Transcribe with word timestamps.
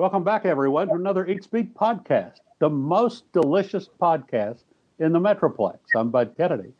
Welcome 0.00 0.24
back, 0.24 0.46
everyone, 0.46 0.88
to 0.88 0.94
another 0.94 1.26
Eat 1.26 1.44
Speak 1.44 1.74
podcast, 1.74 2.36
the 2.58 2.70
most 2.70 3.30
delicious 3.34 3.86
podcast 4.00 4.62
in 4.98 5.12
the 5.12 5.20
Metroplex. 5.20 5.76
I'm 5.94 6.08
Bud 6.10 6.32
Kennedy. 6.38 6.72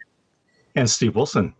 And 0.74 0.88
Steve 0.88 1.16
Wilson. 1.16 1.52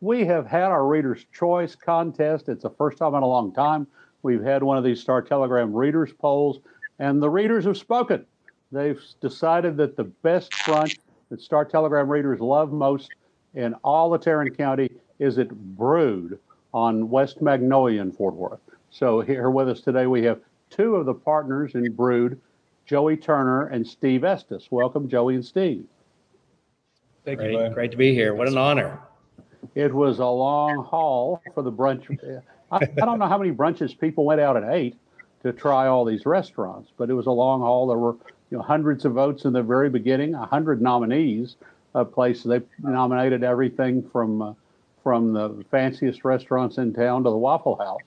We 0.00 0.24
have 0.26 0.46
had 0.46 0.66
our 0.66 0.86
Reader's 0.86 1.26
Choice 1.36 1.74
contest. 1.74 2.48
It's 2.48 2.62
the 2.62 2.70
first 2.70 2.98
time 2.98 3.16
in 3.16 3.24
a 3.24 3.26
long 3.26 3.52
time 3.52 3.88
we've 4.22 4.44
had 4.44 4.62
one 4.62 4.78
of 4.78 4.84
these 4.84 5.00
Star 5.00 5.20
Telegram 5.20 5.74
readers 5.74 6.12
polls, 6.12 6.60
and 7.00 7.20
the 7.20 7.28
readers 7.28 7.64
have 7.64 7.76
spoken. 7.76 8.24
They've 8.70 9.02
decided 9.20 9.76
that 9.78 9.96
the 9.96 10.04
best 10.04 10.52
brunch 10.68 11.00
that 11.30 11.40
Star 11.40 11.64
Telegram 11.64 12.08
readers 12.08 12.38
love 12.38 12.70
most 12.70 13.10
in 13.54 13.74
all 13.82 14.14
of 14.14 14.20
Tarrant 14.20 14.56
County 14.56 14.88
is 15.18 15.36
at 15.40 15.48
Brewed 15.50 16.38
on 16.72 17.10
West 17.10 17.42
Magnolia 17.42 18.02
in 18.02 18.12
Fort 18.12 18.34
Worth. 18.34 18.60
So 18.90 19.20
here 19.20 19.50
with 19.50 19.68
us 19.68 19.80
today 19.80 20.06
we 20.06 20.22
have 20.22 20.38
two 20.70 20.96
of 20.96 21.06
the 21.06 21.14
partners 21.14 21.74
in 21.74 21.92
Brewed, 21.92 22.40
Joey 22.86 23.16
Turner 23.16 23.66
and 23.66 23.86
Steve 23.86 24.24
Estes. 24.24 24.68
Welcome, 24.70 25.08
Joey 25.08 25.34
and 25.34 25.44
Steve. 25.44 25.84
Thank 27.24 27.40
great, 27.40 27.52
you. 27.52 27.68
Great 27.70 27.90
to 27.90 27.96
be 27.96 28.14
here. 28.14 28.34
What 28.34 28.48
an 28.48 28.56
honor. 28.56 29.00
It 29.74 29.92
was 29.92 30.18
a 30.18 30.26
long 30.26 30.84
haul 30.84 31.42
for 31.54 31.62
the 31.62 31.72
brunch. 31.72 32.08
I, 32.72 32.76
I 32.76 33.04
don't 33.04 33.18
know 33.18 33.28
how 33.28 33.38
many 33.38 33.50
brunches 33.50 33.98
people 33.98 34.24
went 34.24 34.40
out 34.40 34.56
and 34.56 34.72
ate 34.72 34.96
to 35.42 35.52
try 35.52 35.86
all 35.86 36.04
these 36.04 36.26
restaurants, 36.26 36.90
but 36.96 37.10
it 37.10 37.14
was 37.14 37.26
a 37.26 37.30
long 37.30 37.60
haul. 37.60 37.86
There 37.86 37.98
were 37.98 38.16
you 38.50 38.56
know 38.56 38.62
hundreds 38.62 39.04
of 39.04 39.12
votes 39.12 39.44
in 39.44 39.52
the 39.52 39.62
very 39.62 39.90
beginning, 39.90 40.34
a 40.34 40.46
hundred 40.46 40.80
nominees. 40.80 41.56
A 41.94 42.04
place 42.04 42.42
they 42.42 42.60
nominated 42.78 43.42
everything 43.42 44.08
from 44.10 44.42
uh, 44.42 44.52
from 45.02 45.32
the 45.32 45.64
fanciest 45.70 46.24
restaurants 46.24 46.78
in 46.78 46.92
town 46.92 47.24
to 47.24 47.30
the 47.30 47.36
Waffle 47.36 47.76
House, 47.76 48.02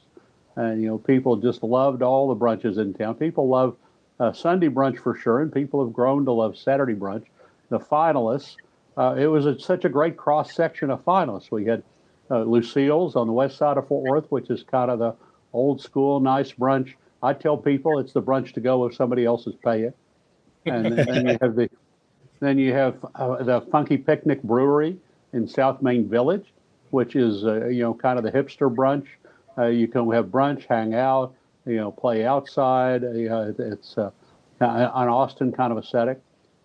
and 0.61 0.81
you 0.81 0.87
know 0.87 0.97
people 0.97 1.35
just 1.37 1.63
loved 1.63 2.01
all 2.01 2.33
the 2.33 2.35
brunches 2.35 2.77
in 2.77 2.93
town. 2.93 3.15
People 3.15 3.47
love 3.47 3.75
uh, 4.19 4.31
Sunday 4.31 4.69
brunch 4.69 4.99
for 4.99 5.15
sure, 5.15 5.41
and 5.41 5.51
people 5.51 5.83
have 5.83 5.93
grown 5.93 6.25
to 6.25 6.31
love 6.31 6.57
Saturday 6.57 6.93
brunch. 6.93 7.25
The 7.69 7.79
finalists, 7.79 8.57
uh, 8.97 9.15
it 9.17 9.27
was 9.27 9.45
a, 9.45 9.59
such 9.59 9.85
a 9.85 9.89
great 9.89 10.17
cross 10.17 10.53
section 10.53 10.91
of 10.91 11.03
finalists. 11.03 11.51
We 11.51 11.65
had 11.65 11.83
uh, 12.29 12.43
Lucille's 12.43 13.15
on 13.15 13.27
the 13.27 13.33
west 13.33 13.57
side 13.57 13.77
of 13.77 13.87
Fort 13.87 14.03
Worth, 14.03 14.31
which 14.31 14.49
is 14.49 14.63
kind 14.63 14.91
of 14.91 14.99
the 14.99 15.15
old 15.53 15.81
school, 15.81 16.19
nice 16.19 16.51
brunch. 16.51 16.93
I 17.23 17.33
tell 17.33 17.57
people 17.57 17.99
it's 17.99 18.13
the 18.13 18.21
brunch 18.21 18.53
to 18.53 18.59
go 18.59 18.85
if 18.85 18.95
somebody 18.95 19.25
else 19.25 19.47
is 19.47 19.55
paying. 19.63 19.93
And 20.65 20.97
then 20.97 21.27
you 21.27 21.37
have 21.41 21.55
the 21.55 21.69
then 22.39 22.57
you 22.57 22.73
have 22.73 23.03
uh, 23.15 23.43
the 23.43 23.61
Funky 23.71 23.97
Picnic 23.97 24.41
Brewery 24.43 24.97
in 25.33 25.47
South 25.47 25.81
Main 25.81 26.07
Village, 26.07 26.53
which 26.91 27.15
is 27.15 27.45
uh, 27.45 27.67
you 27.67 27.81
know 27.81 27.93
kind 27.93 28.19
of 28.19 28.23
the 28.23 28.31
hipster 28.31 28.73
brunch. 28.73 29.07
Uh, 29.57 29.65
you 29.65 29.87
can 29.87 30.09
have 30.11 30.25
brunch, 30.27 30.65
hang 30.67 30.93
out, 30.93 31.33
you 31.65 31.77
know, 31.77 31.91
play 31.91 32.25
outside. 32.25 33.03
Uh, 33.03 33.51
it's 33.59 33.97
uh, 33.97 34.11
an 34.59 35.09
Austin 35.09 35.51
kind 35.51 35.71
of 35.71 35.77
aesthetic, 35.77 36.19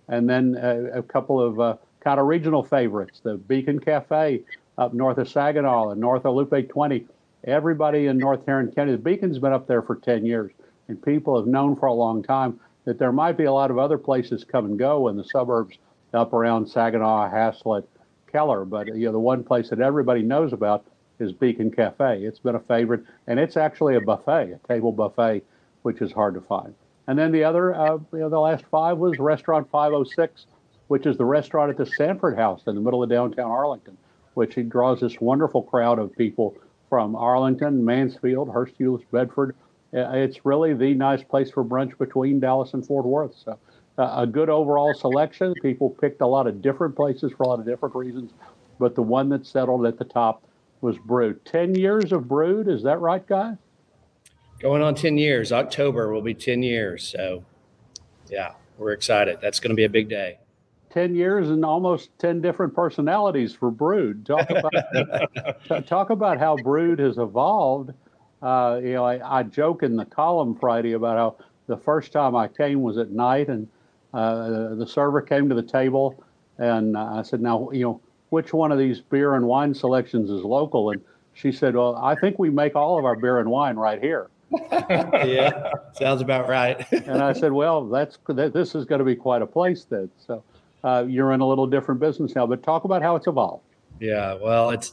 and 0.09 0.29
then 0.29 0.57
a, 0.61 0.99
a 0.99 1.03
couple 1.03 1.41
of 1.41 1.61
uh, 1.61 1.77
kind 2.01 2.21
of 2.21 2.27
regional 2.27 2.63
favorites: 2.63 3.21
the 3.23 3.37
Beacon 3.37 3.81
Cafe 3.81 4.43
up 4.79 4.95
north 4.95 5.19
of 5.19 5.29
Saginaw 5.29 5.91
and 5.91 6.01
north 6.01 6.25
of 6.25 6.35
Loop 6.35 6.69
20. 6.69 7.07
Everybody 7.45 8.07
in 8.07 8.19
North 8.19 8.45
Tarrant 8.45 8.75
County, 8.75 8.93
the 8.93 8.99
Beacon's 8.99 9.39
been 9.39 9.53
up 9.53 9.67
there 9.67 9.83
for 9.83 9.97
10 9.97 10.27
years, 10.27 10.53
and 10.89 11.01
people 11.01 11.37
have 11.37 11.47
known 11.47 11.77
for 11.77 11.87
a 11.87 11.93
long 11.93 12.23
time 12.23 12.59
that 12.85 12.99
there 12.99 13.13
might 13.13 13.37
be 13.37 13.45
a 13.45 13.53
lot 13.53 13.71
of 13.71 13.79
other 13.79 13.99
places 13.99 14.45
come 14.45 14.65
and 14.65 14.79
go 14.79 15.09
in 15.09 15.17
the 15.17 15.25
suburbs 15.25 15.77
up 16.13 16.33
around 16.33 16.67
Saginaw, 16.67 17.31
Haslet, 17.31 17.85
Keller. 18.31 18.65
But 18.65 18.89
you 18.89 19.07
know, 19.07 19.13
the 19.13 19.19
one 19.19 19.45
place 19.45 19.71
that 19.71 19.81
everybody 19.81 20.23
knows 20.23 20.53
about 20.53 20.85
is 21.19 21.33
Beacon 21.33 21.71
Cafe. 21.71 22.23
It's 22.23 22.39
been 22.39 22.55
a 22.55 22.61
favorite, 22.61 23.05
and 23.27 23.39
it's 23.39 23.57
actually 23.57 23.97
a 23.97 24.01
buffet, 24.01 24.53
a 24.53 24.69
table 24.69 24.93
buffet, 24.93 25.43
which 25.83 26.01
is 26.01 26.13
hard 26.13 26.35
to 26.35 26.41
find. 26.41 26.75
And 27.07 27.19
then 27.19 27.33
the 27.33 27.45
other, 27.45 27.75
uh, 27.75 27.99
you 28.13 28.19
know, 28.19 28.29
the 28.29 28.41
last 28.41 28.65
five 28.71 28.99
was 28.99 29.19
Restaurant 29.19 29.71
506, 29.71 30.47
which 30.89 31.07
is 31.07 31.17
the 31.17 31.25
restaurant 31.25 31.71
at 31.71 31.77
the 31.77 31.87
Sanford 31.87 32.37
House 32.37 32.63
in 32.67 32.75
the 32.75 32.81
middle 32.81 33.03
of 33.03 33.09
downtown 33.09 33.51
Arlington, 33.51 33.97
which 34.35 34.59
draws 34.69 35.01
this 35.01 35.21
wonderful 35.21 35.63
crowd 35.63 35.99
of 35.99 36.13
people 36.17 36.57
from 36.89 37.17
Arlington, 37.17 37.85
Mansfield, 37.85 38.49
Hurst, 38.49 38.79
Euless, 38.79 39.05
Bedford, 39.11 39.55
uh, 39.95 40.11
it's 40.13 40.45
really 40.45 40.75
the 40.75 40.95
nice 40.95 41.23
place 41.23 41.51
for 41.51 41.65
brunch 41.65 41.97
between 41.99 42.41
Dallas 42.41 42.75
and 42.75 42.87
Fort 42.87 43.07
Worth. 43.07 43.35
So 43.37 43.59
uh, 43.99 44.15
a 44.17 44.27
good 44.27 44.51
overall 44.51 44.93
selection. 44.95 45.55
People 45.63 45.91
picked 45.91 46.21
a 46.21 46.27
lot 46.27 46.47
of 46.47 46.61
different 46.61 46.97
places 46.97 47.33
for 47.33 47.45
a 47.45 47.49
lot 47.49 47.61
of 47.61 47.67
different 47.67 47.95
reasons, 47.95 48.33
but 48.79 48.95
the 48.95 49.03
one 49.03 49.29
that 49.31 49.47
settled 49.47 49.87
at 49.87 49.99
the 49.99 50.05
top 50.05 50.46
was 50.81 50.99
Brewed. 50.99 51.45
Ten 51.45 51.75
years 51.75 52.13
of 52.13 52.29
Brewed, 52.29 52.69
is 52.69 52.83
that 52.83 53.01
right, 53.01 53.27
guys? 53.27 53.57
Going 54.61 54.83
on 54.83 54.95
ten 54.95 55.19
years. 55.19 55.53
October 55.53 56.13
will 56.13 56.23
be 56.23 56.35
ten 56.35 56.63
years. 56.63 57.07
So, 57.07 57.45
yeah, 58.29 58.55
we're 58.79 58.93
excited. 58.93 59.39
That's 59.41 59.61
going 59.61 59.71
to 59.71 59.77
be 59.77 59.85
a 59.85 59.91
big 59.91 60.09
day. 60.09 60.39
10 60.91 61.15
years 61.15 61.51
and 61.51 61.63
almost 61.63 62.09
10 62.21 62.41
different 62.41 62.75
personalities 62.75 63.55
for 63.55 63.71
Brewed. 63.71 64.25
Talk 64.25 64.49
about, 64.49 65.87
talk 65.87 66.09
about 66.09 66.39
how 66.39 66.57
Brewed 66.57 67.01
has 67.01 67.19
evolved 67.19 67.93
uh, 68.43 68.81
you 68.83 68.93
know, 68.93 69.05
I, 69.05 69.39
I, 69.41 69.43
joke 69.43 69.83
in 69.83 69.97
the 69.97 70.05
column 70.05 70.55
Friday 70.55 70.93
about 70.93 71.17
how 71.17 71.47
the 71.67 71.77
first 71.77 72.13
time 72.13 72.37
I 72.37 72.49
came 72.49 72.83
was 72.83 72.99
at 72.99 73.11
night, 73.11 73.49
and 73.49 73.67
uh, 74.13 74.75
the 74.75 74.87
server 74.87 75.23
came 75.23 75.49
to 75.49 75.55
the 75.55 75.63
table, 75.63 76.23
and 76.59 76.97
I 76.97 77.23
said, 77.23 77.41
"Now, 77.41 77.71
you 77.71 77.85
know, 77.85 78.01
which 78.37 78.53
one 78.53 78.71
of 78.71 78.79
these 78.79 79.01
beer 79.01 79.35
and 79.35 79.47
wine 79.47 79.73
selections 79.73 80.31
is 80.31 80.45
local?" 80.45 80.91
And 80.91 81.01
she 81.33 81.51
said, 81.51 81.75
"Well, 81.75 81.97
I 81.97 82.15
think 82.15 82.39
we 82.39 82.51
make 82.51 82.77
all 82.77 82.99
of 82.99 83.07
our 83.07 83.17
beer 83.17 83.41
and 83.41 83.51
wine 83.51 83.77
right 83.77 84.01
here." 84.01 84.29
yeah, 84.71 85.73
sounds 85.95 86.21
about 86.21 86.49
right. 86.49 86.87
and 86.93 87.23
I 87.23 87.33
said, 87.33 87.53
"Well, 87.53 87.87
that's 87.87 88.19
this 88.29 88.75
is 88.75 88.85
going 88.85 88.99
to 88.99 89.07
be 89.07 89.17
quite 89.17 89.41
a 89.41 89.47
place 89.47 89.85
then." 89.85 90.11
So 90.27 90.45
uh, 90.85 91.07
you're 91.09 91.33
in 91.33 91.41
a 91.41 91.49
little 91.49 91.67
different 91.67 91.99
business 91.99 92.35
now, 92.35 92.47
but 92.47 92.63
talk 92.63 92.85
about 92.85 93.01
how 93.01 93.17
it's 93.17 93.27
evolved. 93.27 93.65
Yeah, 94.01 94.35
well, 94.35 94.71
it's 94.71 94.93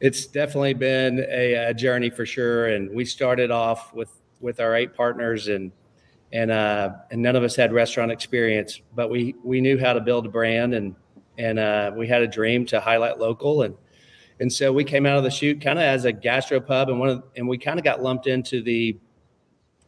it's 0.00 0.26
definitely 0.26 0.74
been 0.74 1.18
a, 1.28 1.54
a, 1.54 1.74
journey 1.74 2.08
for 2.08 2.24
sure. 2.24 2.68
And 2.68 2.94
we 2.94 3.04
started 3.04 3.50
off 3.50 3.92
with 3.92 4.10
with 4.40 4.60
our 4.60 4.76
eight 4.76 4.94
partners, 4.94 5.48
and 5.48 5.72
and 6.32 6.50
uh, 6.50 6.90
and 7.10 7.20
none 7.20 7.36
of 7.36 7.42
us 7.42 7.56
had 7.56 7.72
restaurant 7.72 8.12
experience, 8.12 8.80
but 8.94 9.10
we 9.10 9.34
we 9.42 9.60
knew 9.60 9.78
how 9.78 9.92
to 9.92 10.00
build 10.00 10.26
a 10.26 10.28
brand, 10.28 10.74
and 10.74 10.94
and 11.38 11.58
uh, 11.58 11.92
we 11.96 12.06
had 12.06 12.20
a 12.20 12.26
dream 12.26 12.66
to 12.66 12.80
highlight 12.80 13.18
local, 13.18 13.62
and 13.62 13.74
and 14.40 14.52
so 14.52 14.72
we 14.72 14.84
came 14.84 15.06
out 15.06 15.16
of 15.16 15.24
the 15.24 15.30
chute 15.30 15.60
kind 15.60 15.78
of 15.78 15.84
as 15.84 16.04
a 16.04 16.12
gastropub, 16.12 16.88
and 16.88 17.00
one 17.00 17.08
of 17.08 17.22
and 17.36 17.48
we 17.48 17.56
kind 17.56 17.78
of 17.78 17.84
got 17.84 18.02
lumped 18.02 18.26
into 18.26 18.62
the 18.62 18.98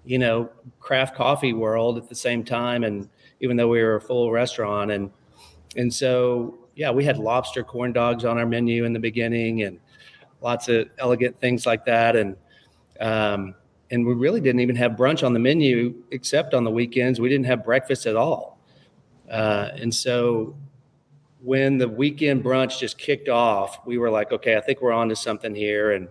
you 0.04 0.18
know 0.18 0.50
craft 0.78 1.14
coffee 1.14 1.52
world 1.52 1.98
at 1.98 2.08
the 2.08 2.14
same 2.14 2.44
time, 2.44 2.84
and 2.84 3.08
even 3.40 3.56
though 3.56 3.68
we 3.68 3.82
were 3.82 3.96
a 3.96 4.00
full 4.00 4.30
restaurant, 4.30 4.90
and 4.90 5.10
and 5.76 5.92
so 5.92 6.58
yeah, 6.76 6.90
we 6.90 7.04
had 7.04 7.18
lobster 7.18 7.62
corn 7.62 7.92
dogs 7.92 8.24
on 8.24 8.38
our 8.38 8.46
menu 8.46 8.84
in 8.84 8.92
the 8.92 9.00
beginning, 9.00 9.62
and 9.62 9.78
lots 10.40 10.68
of 10.68 10.88
elegant 10.98 11.38
things 11.40 11.66
like 11.66 11.84
that. 11.84 12.16
And 12.16 12.36
um, 13.00 13.54
and 13.90 14.06
we 14.06 14.14
really 14.14 14.40
didn't 14.40 14.60
even 14.60 14.76
have 14.76 14.92
brunch 14.92 15.26
on 15.26 15.32
the 15.32 15.38
menu 15.40 15.94
except 16.12 16.54
on 16.54 16.64
the 16.64 16.70
weekends. 16.70 17.20
We 17.20 17.28
didn't 17.28 17.46
have 17.46 17.64
breakfast 17.64 18.06
at 18.06 18.16
all. 18.16 18.58
Uh, 19.28 19.70
and 19.74 19.94
so 19.94 20.54
when 21.42 21.78
the 21.78 21.88
weekend 21.88 22.44
brunch 22.44 22.78
just 22.78 22.98
kicked 22.98 23.28
off, 23.28 23.86
we 23.86 23.98
were 23.98 24.10
like, 24.10 24.32
okay, 24.32 24.56
I 24.56 24.60
think 24.60 24.80
we're 24.80 24.92
on 24.92 25.08
to 25.08 25.16
something 25.16 25.54
here. 25.54 25.92
And 25.92 26.08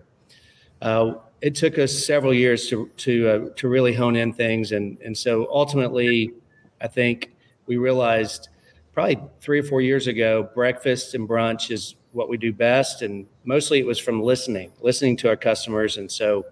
uh, 0.82 1.14
it 1.40 1.54
took 1.54 1.78
us 1.78 2.06
several 2.06 2.34
years 2.34 2.68
to 2.68 2.90
to 2.98 3.28
uh, 3.28 3.48
to 3.56 3.68
really 3.68 3.94
hone 3.94 4.16
in 4.16 4.32
things. 4.32 4.72
And 4.72 4.98
and 5.04 5.16
so 5.16 5.46
ultimately, 5.50 6.32
I 6.80 6.88
think 6.88 7.32
we 7.66 7.76
realized 7.76 8.48
probably 8.92 9.18
three 9.40 9.60
or 9.60 9.62
four 9.62 9.80
years 9.80 10.06
ago, 10.06 10.48
breakfast 10.54 11.14
and 11.14 11.28
brunch 11.28 11.70
is 11.70 11.94
what 12.12 12.28
we 12.28 12.36
do 12.36 12.52
best. 12.52 13.02
And 13.02 13.26
mostly 13.44 13.78
it 13.78 13.86
was 13.86 13.98
from 13.98 14.20
listening, 14.20 14.72
listening 14.80 15.16
to 15.18 15.28
our 15.28 15.36
customers. 15.36 15.96
And 15.96 16.10
so 16.10 16.44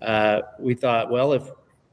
uh, 0.00 0.42
we 0.58 0.74
thought, 0.74 1.10
well, 1.10 1.32
if 1.32 1.50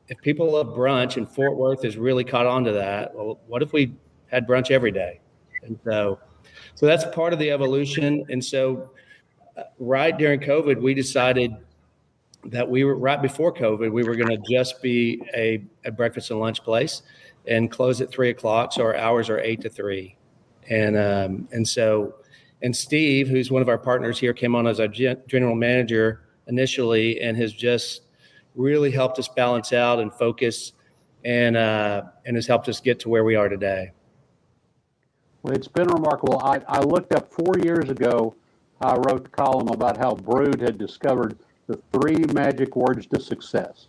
if 0.07 0.21
people 0.21 0.51
love 0.51 0.67
brunch 0.67 1.17
and 1.17 1.27
Fort 1.27 1.55
Worth 1.55 1.83
has 1.83 1.97
really 1.97 2.23
caught 2.23 2.45
on 2.45 2.63
to 2.65 2.73
that, 2.73 3.15
well, 3.15 3.39
what 3.47 3.63
if 3.63 3.73
we 3.73 3.93
had 4.27 4.45
brunch 4.45 4.69
every 4.69 4.91
day? 4.91 5.21
And 5.63 5.79
so, 5.83 6.19
so 6.75 6.85
that's 6.85 7.05
part 7.13 7.33
of 7.33 7.39
the 7.39 7.51
evolution. 7.51 8.25
And 8.29 8.43
so, 8.43 8.91
uh, 9.57 9.63
right 9.79 10.17
during 10.17 10.39
COVID, 10.39 10.81
we 10.81 10.93
decided 10.93 11.55
that 12.45 12.67
we 12.67 12.83
were 12.83 12.95
right 12.95 13.21
before 13.21 13.53
COVID, 13.53 13.91
we 13.91 14.03
were 14.03 14.15
going 14.15 14.29
to 14.29 14.41
just 14.49 14.81
be 14.81 15.21
a, 15.35 15.63
a 15.85 15.91
breakfast 15.91 16.31
and 16.31 16.39
lunch 16.39 16.63
place 16.63 17.03
and 17.47 17.69
close 17.69 18.01
at 18.01 18.09
three 18.09 18.29
o'clock. 18.29 18.73
So 18.73 18.83
our 18.83 18.95
hours 18.95 19.29
are 19.29 19.39
eight 19.39 19.61
to 19.61 19.69
three. 19.69 20.15
And, 20.69 20.97
um, 20.97 21.47
and 21.51 21.67
so 21.67 22.15
and 22.61 22.75
Steve, 22.75 23.27
who's 23.27 23.49
one 23.51 23.61
of 23.61 23.69
our 23.69 23.77
partners 23.77 24.19
here, 24.19 24.33
came 24.33 24.55
on 24.55 24.67
as 24.67 24.79
our 24.79 24.87
general 24.87 25.55
manager 25.55 26.21
initially 26.47 27.19
and 27.21 27.35
has 27.37 27.53
just 27.53 28.03
really 28.55 28.91
helped 28.91 29.17
us 29.17 29.27
balance 29.27 29.73
out 29.73 29.99
and 29.99 30.13
focus 30.13 30.73
and 31.23 31.55
uh, 31.55 32.03
and 32.25 32.35
has 32.35 32.45
helped 32.45 32.67
us 32.69 32.79
get 32.79 32.99
to 32.99 33.09
where 33.09 33.23
we 33.23 33.35
are 33.35 33.49
today. 33.49 33.91
Well, 35.43 35.53
it's 35.55 35.67
been 35.67 35.87
remarkable. 35.89 36.39
I, 36.43 36.61
I 36.67 36.81
looked 36.81 37.13
up 37.13 37.31
four 37.33 37.53
years 37.63 37.89
ago. 37.89 38.35
I 38.81 38.95
wrote 38.95 39.27
a 39.27 39.29
column 39.29 39.69
about 39.69 39.97
how 39.97 40.15
Brewed 40.15 40.61
had 40.61 40.77
discovered 40.77 41.39
the 41.67 41.79
three 41.93 42.25
magic 42.33 42.75
words 42.75 43.07
to 43.07 43.19
success. 43.21 43.87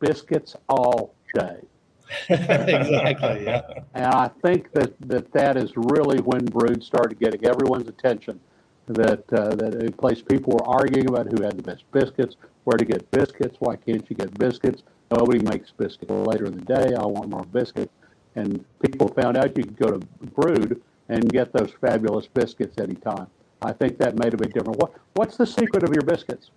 biscuits 0.00 0.56
all 0.68 1.14
day. 1.34 1.60
exactly. 2.30 3.44
Yeah. 3.44 3.62
And 3.94 4.06
I 4.06 4.28
think 4.42 4.72
that, 4.72 4.94
that 5.00 5.32
that 5.32 5.56
is 5.56 5.72
really 5.76 6.18
when 6.20 6.44
Brewed 6.46 6.82
started 6.82 7.18
getting 7.18 7.46
everyone's 7.46 7.88
attention. 7.88 8.40
That 8.88 9.30
uh, 9.32 9.54
that 9.56 9.84
a 9.86 9.92
place 9.92 10.22
people 10.22 10.54
were 10.54 10.66
arguing 10.66 11.08
about 11.08 11.26
who 11.30 11.42
had 11.44 11.58
the 11.58 11.62
best 11.62 11.84
biscuits, 11.92 12.36
where 12.64 12.78
to 12.78 12.84
get 12.86 13.10
biscuits, 13.10 13.56
why 13.60 13.76
can't 13.76 14.08
you 14.10 14.16
get 14.16 14.36
biscuits? 14.38 14.82
Nobody 15.10 15.40
makes 15.40 15.70
biscuits 15.72 16.10
later 16.10 16.46
in 16.46 16.54
the 16.56 16.64
day. 16.64 16.94
I 16.96 17.04
want 17.06 17.28
more 17.30 17.44
biscuits. 17.44 17.92
And 18.38 18.64
people 18.80 19.08
found 19.08 19.36
out 19.36 19.56
you 19.56 19.64
could 19.64 19.76
go 19.76 19.90
to 19.90 19.98
Brewed 20.36 20.80
and 21.08 21.28
get 21.32 21.52
those 21.52 21.72
fabulous 21.80 22.26
biscuits 22.28 22.78
anytime. 22.78 23.26
I 23.62 23.72
think 23.72 23.98
that 23.98 24.16
made 24.16 24.34
a 24.34 24.36
big 24.36 24.54
difference. 24.54 24.78
What, 24.78 24.92
what's 25.14 25.36
the 25.36 25.46
secret 25.46 25.82
of 25.82 25.92
your 25.92 26.04
biscuits? 26.04 26.50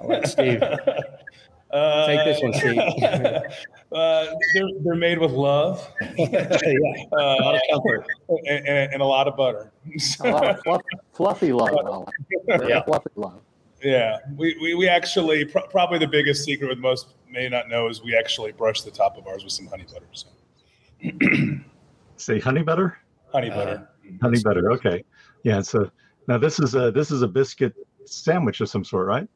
I'll 0.00 0.08
let 0.08 0.28
Steve 0.28 0.62
Uh, 1.70 2.06
take 2.06 2.24
this 2.24 2.40
one, 2.40 2.52
Steve. 2.52 2.78
uh, 3.92 4.26
they're, 4.54 4.68
they're 4.84 4.94
made 4.94 5.18
with 5.18 5.32
love 5.32 5.90
yeah. 6.16 6.56
A 7.12 7.16
lot 7.16 7.54
uh, 7.54 7.56
of 7.56 7.60
comfort. 7.68 8.06
and, 8.28 8.68
and, 8.68 8.92
and 8.92 9.02
a 9.02 9.04
lot 9.04 9.26
of 9.26 9.36
butter. 9.36 9.72
A 10.20 10.30
lot 10.30 10.50
of 10.50 10.60
fluff, 10.62 10.82
fluffy 11.12 11.52
love. 11.52 12.06
Yeah. 12.46 12.84
Fluffy 12.84 13.10
love. 13.16 13.40
yeah, 13.82 14.18
we, 14.36 14.56
we, 14.62 14.74
we 14.74 14.88
actually, 14.88 15.46
pr- 15.46 15.66
probably 15.68 15.98
the 15.98 16.06
biggest 16.06 16.44
secret 16.44 16.68
with 16.68 16.78
most 16.78 17.08
may 17.28 17.48
not 17.48 17.68
know 17.68 17.88
is 17.88 18.04
we 18.04 18.16
actually 18.16 18.52
brush 18.52 18.82
the 18.82 18.92
top 18.92 19.18
of 19.18 19.26
ours 19.26 19.42
with 19.42 19.52
some 19.52 19.66
honey 19.66 19.84
butter. 19.92 20.06
So, 20.12 20.28
Say 22.16 22.40
honey 22.40 22.62
butter. 22.62 22.98
honey 23.32 23.50
Uh, 23.50 23.54
butter. 23.56 23.88
Honey 24.22 24.40
butter. 24.42 24.72
Okay. 24.72 25.04
Yeah. 25.42 25.60
So 25.60 25.90
now 26.28 26.38
this 26.38 26.58
is 26.58 26.74
a 26.74 26.90
this 26.90 27.10
is 27.10 27.22
a 27.22 27.28
biscuit 27.28 27.74
sandwich 28.04 28.60
of 28.60 28.68
some 28.68 28.84
sort, 28.84 29.06
right? 29.06 29.28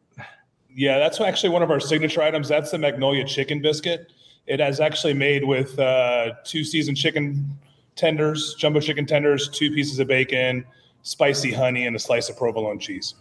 Yeah, 0.75 0.99
that's 0.99 1.20
actually 1.20 1.50
one 1.50 1.62
of 1.62 1.70
our 1.70 1.81
signature 1.81 2.22
items. 2.22 2.49
That's 2.49 2.70
the 2.70 2.78
Magnolia 2.78 3.25
chicken 3.25 3.60
biscuit. 3.60 4.12
It 4.46 4.60
is 4.60 4.81
actually 4.81 5.14
made 5.14 5.44
with 5.44 5.78
uh, 5.78 6.34
two 6.44 6.64
seasoned 6.64 6.96
chicken 6.96 7.58
tenders, 7.96 8.55
jumbo 8.55 8.81
chicken 8.81 9.05
tenders, 9.05 9.49
two 9.49 9.70
pieces 9.72 9.99
of 9.99 10.08
bacon, 10.08 10.64
spicy 11.02 11.52
honey, 11.52 11.87
and 11.87 11.96
a 11.96 11.99
slice 11.99 12.28
of 12.28 12.37
provolone 12.37 12.78
cheese. 12.78 13.14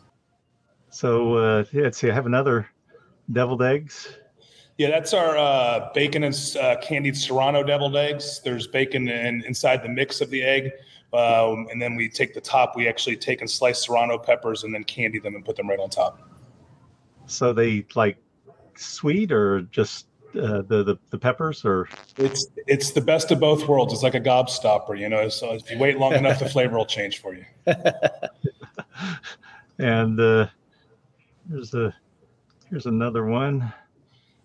So 0.90 1.36
uh, 1.36 1.64
yeah, 1.72 1.84
let's 1.84 1.98
see. 1.98 2.10
I 2.10 2.14
have 2.14 2.28
another 2.28 2.70
deviled 3.32 3.62
eggs. 3.62 4.10
Yeah, 4.78 4.90
that's 4.90 5.14
our 5.14 5.38
uh, 5.38 5.90
bacon 5.94 6.24
and 6.24 6.56
uh, 6.62 6.76
candied 6.82 7.18
serrano 7.18 7.64
deviled 7.64 7.96
eggs. 7.96 8.42
There's 8.44 8.68
bacon 8.68 9.08
in, 9.08 9.44
inside 9.46 9.82
the 9.82 9.90
mix 9.90 10.22
of 10.22 10.30
the 10.30 10.44
egg. 10.44 10.72
Um, 11.14 11.68
and 11.72 11.82
then 11.82 11.96
we 11.96 12.10
take 12.10 12.34
the 12.34 12.42
top, 12.42 12.76
we 12.76 12.88
actually 12.88 13.16
take 13.16 13.42
and 13.42 13.50
slice 13.50 13.86
serrano 13.86 14.18
peppers 14.20 14.64
and 14.64 14.74
then 14.74 14.84
candy 14.84 15.20
them 15.20 15.36
and 15.36 15.44
put 15.44 15.56
them 15.56 15.68
right 15.68 15.80
on 15.80 15.90
top. 15.90 16.22
So 17.26 17.54
they 17.54 17.86
like 17.96 18.18
sweet 18.76 19.32
or 19.32 19.62
just 19.64 20.08
uh, 20.36 20.62
the, 20.62 20.84
the 20.84 20.98
the 21.10 21.18
peppers 21.18 21.66
or 21.66 21.90
It's 22.18 22.48
it's 22.68 22.92
the 22.92 23.02
best 23.02 23.32
of 23.32 23.40
both 23.40 23.68
worlds. 23.68 23.94
It's 23.94 24.04
like 24.04 24.16
a 24.16 24.22
gobstopper, 24.22 25.00
you 25.00 25.10
know. 25.10 25.30
So 25.30 25.54
if 25.54 25.70
you 25.72 25.80
wait 25.80 25.98
long 25.98 26.14
enough, 26.22 26.40
the 26.40 26.50
flavor 26.50 26.78
will 26.78 26.86
change 26.86 27.20
for 27.22 27.34
you. 27.34 27.46
and 29.80 30.20
uh, 30.20 30.48
here's 31.50 31.74
a 31.74 31.96
here's 32.70 32.86
another 32.86 33.26
one. 33.26 33.74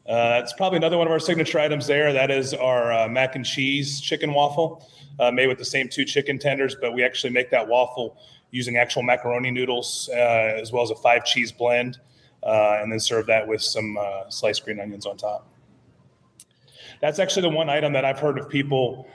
Uh, 0.08 0.44
probably 0.56 0.78
another 0.78 0.98
one 0.98 1.06
of 1.06 1.12
our 1.12 1.20
signature 1.20 1.60
items 1.60 1.86
there. 1.86 2.12
That 2.12 2.30
is 2.30 2.54
our 2.54 2.92
uh, 2.92 3.08
mac 3.08 3.36
and 3.36 3.44
cheese 3.44 4.00
chicken 4.00 4.34
waffle, 4.34 4.88
uh, 5.20 5.30
made 5.30 5.46
with 5.46 5.58
the 5.58 5.64
same 5.64 5.88
two 5.88 6.04
chicken 6.04 6.38
tenders, 6.38 6.74
but 6.80 6.92
we 6.92 7.04
actually 7.04 7.32
make 7.32 7.50
that 7.50 7.68
waffle 7.68 8.18
using 8.50 8.76
actual 8.76 9.02
macaroni 9.02 9.50
noodles 9.50 10.10
uh, 10.12 10.16
as 10.60 10.72
well 10.72 10.82
as 10.82 10.90
a 10.90 10.96
five 10.96 11.24
cheese 11.24 11.52
blend, 11.52 11.98
uh, 12.42 12.78
and 12.80 12.90
then 12.90 12.98
serve 12.98 13.26
that 13.26 13.46
with 13.46 13.62
some 13.62 13.96
uh, 13.96 14.28
sliced 14.28 14.64
green 14.64 14.80
onions 14.80 15.06
on 15.06 15.16
top. 15.16 15.46
That's 17.00 17.18
actually 17.18 17.42
the 17.42 17.56
one 17.56 17.68
item 17.68 17.92
that 17.92 18.04
I've 18.04 18.18
heard 18.18 18.38
of 18.38 18.48
people. 18.48 19.08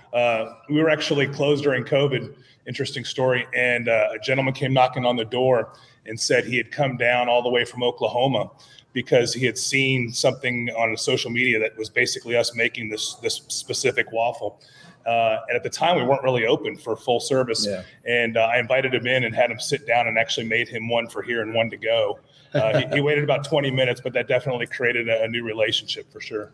We 0.70 0.82
were 0.82 0.90
actually 0.90 1.28
closed 1.28 1.64
during 1.64 1.84
COVID. 1.84 2.36
Interesting 2.66 3.06
story. 3.06 3.46
And 3.56 3.88
a 3.88 4.18
gentleman 4.22 4.54
came 4.54 4.74
knocking 4.74 5.06
on 5.06 5.16
the 5.16 5.24
door 5.24 5.72
and 6.06 6.20
said 6.20 6.44
he 6.44 6.58
had 6.58 6.70
come 6.70 6.98
down 6.98 7.30
all 7.30 7.42
the 7.42 7.50
way 7.50 7.64
from 7.64 7.84
Oklahoma 7.84 8.50
because 8.94 9.34
he 9.34 9.46
had 9.46 9.58
seen 9.58 10.12
something 10.12 10.70
on 10.70 10.96
social 10.98 11.30
media 11.30 11.60
that 11.60 11.78
was 11.78 11.90
basically 11.90 12.36
us 12.36 12.56
making 12.56 12.90
this 12.90 13.16
this 13.16 13.42
specific 13.48 14.12
waffle. 14.12 14.60
Uh, 15.06 15.40
and 15.48 15.56
at 15.56 15.64
the 15.64 15.70
time, 15.70 15.96
we 15.96 16.04
weren't 16.04 16.24
really 16.24 16.46
open 16.46 16.76
for 16.76 16.98
full 16.98 17.22
service. 17.22 17.66
Yeah. 17.66 17.84
And 18.06 18.36
uh, 18.36 18.42
I 18.42 18.60
invited 18.60 18.94
him 18.94 19.08
in 19.08 19.24
and 19.24 19.34
had 19.34 19.50
him 19.50 19.60
sit 19.60 19.88
down 19.88 20.08
and 20.08 20.18
actually 20.18 20.48
made 20.48 20.68
him 20.68 20.90
one 20.90 21.08
for 21.08 21.22
here 21.22 21.42
and 21.42 21.54
one 21.54 21.70
to 21.70 21.78
go. 21.78 22.20
Uh, 22.54 22.80
he, 22.80 22.96
he 22.96 23.02
waited 23.02 23.24
about 23.24 23.46
20 23.46 23.72
minutes, 23.72 24.02
but 24.02 24.12
that 24.14 24.28
definitely 24.28 24.68
created 24.68 25.08
a, 25.08 25.24
a 25.24 25.28
new 25.30 25.44
relationship 25.44 26.12
for 26.12 26.20
sure. 26.20 26.52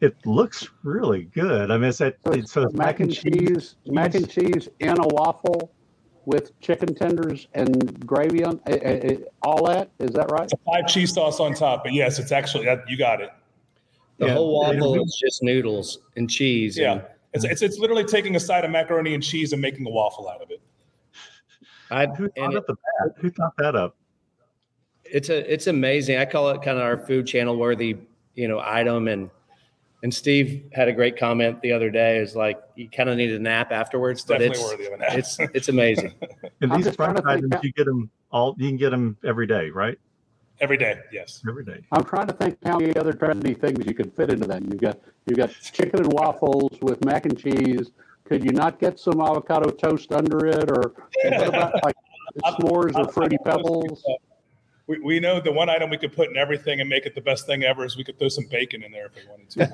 It 0.00 0.14
looks 0.24 0.68
really 0.84 1.24
good. 1.24 1.70
I 1.72 1.78
mean, 1.78 1.88
is 1.88 1.98
that 1.98 2.16
So 2.24 2.32
it's 2.32 2.52
so? 2.52 2.62
It's 2.64 2.74
mac 2.74 3.00
and 3.00 3.12
cheese, 3.12 3.76
mac 3.86 4.14
and 4.14 4.28
cheese 4.28 4.68
in 4.78 5.00
a 5.00 5.08
waffle 5.08 5.72
with 6.26 6.58
chicken 6.60 6.94
tenders 6.94 7.46
and 7.54 8.04
gravy 8.06 8.44
on 8.44 8.60
eh, 8.66 8.78
eh, 8.82 9.00
eh, 9.04 9.16
all 9.42 9.64
that. 9.66 9.90
Is 9.98 10.10
that 10.10 10.30
right? 10.30 10.50
Five 10.66 10.86
cheese 10.88 11.14
sauce 11.14 11.40
on 11.40 11.54
top, 11.54 11.84
but 11.84 11.92
yes, 11.94 12.18
it's 12.18 12.32
actually 12.32 12.66
that 12.66 12.82
you 12.88 12.98
got 12.98 13.20
it. 13.22 13.30
The 14.18 14.26
Yeah. 14.26 14.34
whole 14.34 14.60
waffle 14.60 15.02
is 15.02 15.16
just 15.24 15.42
noodles 15.42 16.00
and 16.16 16.28
cheese. 16.28 16.76
Yeah, 16.76 16.92
and 16.92 17.02
it's, 17.32 17.44
it's 17.44 17.62
it's 17.62 17.78
literally 17.78 18.04
taking 18.04 18.34
a 18.36 18.40
side 18.40 18.64
of 18.64 18.70
macaroni 18.70 19.14
and 19.14 19.22
cheese 19.22 19.52
and 19.52 19.62
making 19.62 19.86
a 19.86 19.90
waffle 19.90 20.28
out 20.28 20.42
of 20.42 20.50
it. 20.50 20.60
I, 21.90 22.06
Who 22.06 22.28
thought 22.30 22.52
it- 22.52 22.56
up 22.56 22.66
that? 22.66 23.12
Who 23.18 23.30
thought 23.30 23.56
that 23.58 23.76
up? 23.76 23.96
it's 25.04 25.28
a 25.28 25.52
it's 25.52 25.68
amazing. 25.68 26.18
I 26.18 26.24
call 26.24 26.50
it 26.50 26.60
kind 26.62 26.76
of 26.78 26.82
our 26.82 26.96
food 26.98 27.26
channel 27.28 27.56
worthy, 27.56 27.96
you 28.34 28.48
know, 28.48 28.60
item. 28.64 29.06
And 29.06 29.30
and 30.02 30.12
Steve 30.12 30.64
had 30.72 30.88
a 30.88 30.92
great 30.92 31.16
comment 31.16 31.60
the 31.62 31.72
other 31.72 31.90
day. 31.90 32.18
Is 32.18 32.36
like 32.36 32.60
you 32.74 32.88
kind 32.88 33.08
of 33.08 33.16
need 33.16 33.32
a 33.32 33.38
nap 33.38 33.72
afterwards, 33.72 34.24
but 34.24 34.38
Definitely 34.38 34.62
it's 34.62 34.70
worthy 34.70 34.86
of 34.86 34.92
a 34.92 34.96
nap. 34.98 35.14
it's 35.14 35.38
it's 35.54 35.68
amazing. 35.68 36.14
And 36.62 36.72
these 36.72 36.86
just 36.86 36.96
trying 36.96 37.14
brunch 37.14 37.16
to 37.16 37.22
think 37.22 37.54
items, 37.54 37.64
you 37.64 37.72
get 37.72 37.84
them 37.84 38.10
all. 38.30 38.54
You 38.58 38.68
can 38.68 38.78
get 38.78 38.90
them 38.90 39.16
every 39.24 39.46
day, 39.46 39.68
right? 39.68 39.98
Every 40.60 40.78
day, 40.78 40.98
yes. 41.12 41.42
Every 41.46 41.64
day. 41.64 41.84
I'm 41.92 42.02
trying 42.04 42.28
to 42.28 42.32
think 42.32 42.56
how 42.64 42.78
many 42.78 42.96
other 42.96 43.12
trendy 43.12 43.58
things 43.60 43.84
you 43.84 43.92
could 43.92 44.10
fit 44.14 44.30
into 44.30 44.46
that. 44.46 44.62
You've 44.62 44.80
got 44.80 44.98
you've 45.26 45.36
got 45.36 45.50
chicken 45.50 46.00
and 46.00 46.12
waffles 46.12 46.78
with 46.80 47.04
mac 47.04 47.26
and 47.26 47.38
cheese. 47.38 47.90
Could 48.24 48.42
you 48.42 48.52
not 48.52 48.78
get 48.78 48.98
some 48.98 49.20
avocado 49.20 49.70
toast 49.70 50.12
under 50.12 50.46
it, 50.46 50.70
or 50.70 50.94
what 51.24 51.48
about 51.48 51.84
like 51.84 51.96
s'mores 52.44 52.96
or 52.96 53.12
fruity 53.12 53.38
pebbles? 53.44 54.02
We, 54.86 54.98
we 55.00 55.20
know 55.20 55.40
the 55.40 55.50
one 55.50 55.68
item 55.68 55.90
we 55.90 55.98
could 55.98 56.14
put 56.14 56.30
in 56.30 56.36
everything 56.36 56.80
and 56.80 56.88
make 56.88 57.06
it 57.06 57.14
the 57.14 57.20
best 57.20 57.46
thing 57.46 57.64
ever 57.64 57.84
is 57.84 57.96
we 57.96 58.04
could 58.04 58.18
throw 58.18 58.28
some 58.28 58.46
bacon 58.46 58.84
in 58.84 58.92
there 58.92 59.06
if 59.06 59.16
we 59.16 59.22
wanted 59.28 59.50
to. 59.50 59.66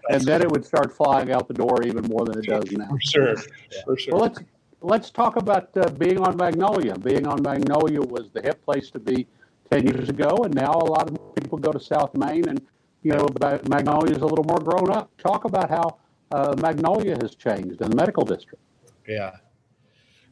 and 0.10 0.22
then 0.22 0.42
it 0.42 0.50
would 0.50 0.64
start 0.64 0.92
flying 0.92 1.30
out 1.30 1.46
the 1.46 1.54
door 1.54 1.84
even 1.84 2.04
more 2.06 2.24
than 2.24 2.38
it 2.38 2.46
does 2.46 2.70
now. 2.72 2.88
For 2.88 3.00
sure, 3.00 3.36
for 3.84 3.96
Well, 4.10 4.20
let's 4.20 4.40
let's 4.80 5.10
talk 5.10 5.36
about 5.36 5.70
uh, 5.76 5.90
being 5.90 6.18
on 6.18 6.36
Magnolia. 6.36 6.96
Being 6.96 7.26
on 7.26 7.42
Magnolia 7.42 8.00
was 8.00 8.30
the 8.32 8.42
hip 8.42 8.64
place 8.64 8.90
to 8.90 8.98
be 8.98 9.28
ten 9.70 9.86
years 9.86 10.08
ago, 10.08 10.38
and 10.44 10.52
now 10.54 10.72
a 10.72 10.90
lot 10.90 11.08
of 11.08 11.16
people 11.36 11.58
go 11.58 11.70
to 11.70 11.80
South 11.80 12.16
Main, 12.16 12.48
and 12.48 12.60
you 13.02 13.12
know 13.12 13.28
Magnolia 13.68 14.16
is 14.16 14.22
a 14.22 14.26
little 14.26 14.44
more 14.44 14.58
grown 14.58 14.90
up. 14.90 15.16
Talk 15.18 15.44
about 15.44 15.70
how 15.70 15.98
uh, 16.32 16.56
Magnolia 16.58 17.16
has 17.22 17.36
changed 17.36 17.80
in 17.80 17.90
the 17.90 17.96
medical 17.96 18.24
district. 18.24 18.62
Yeah. 19.06 19.36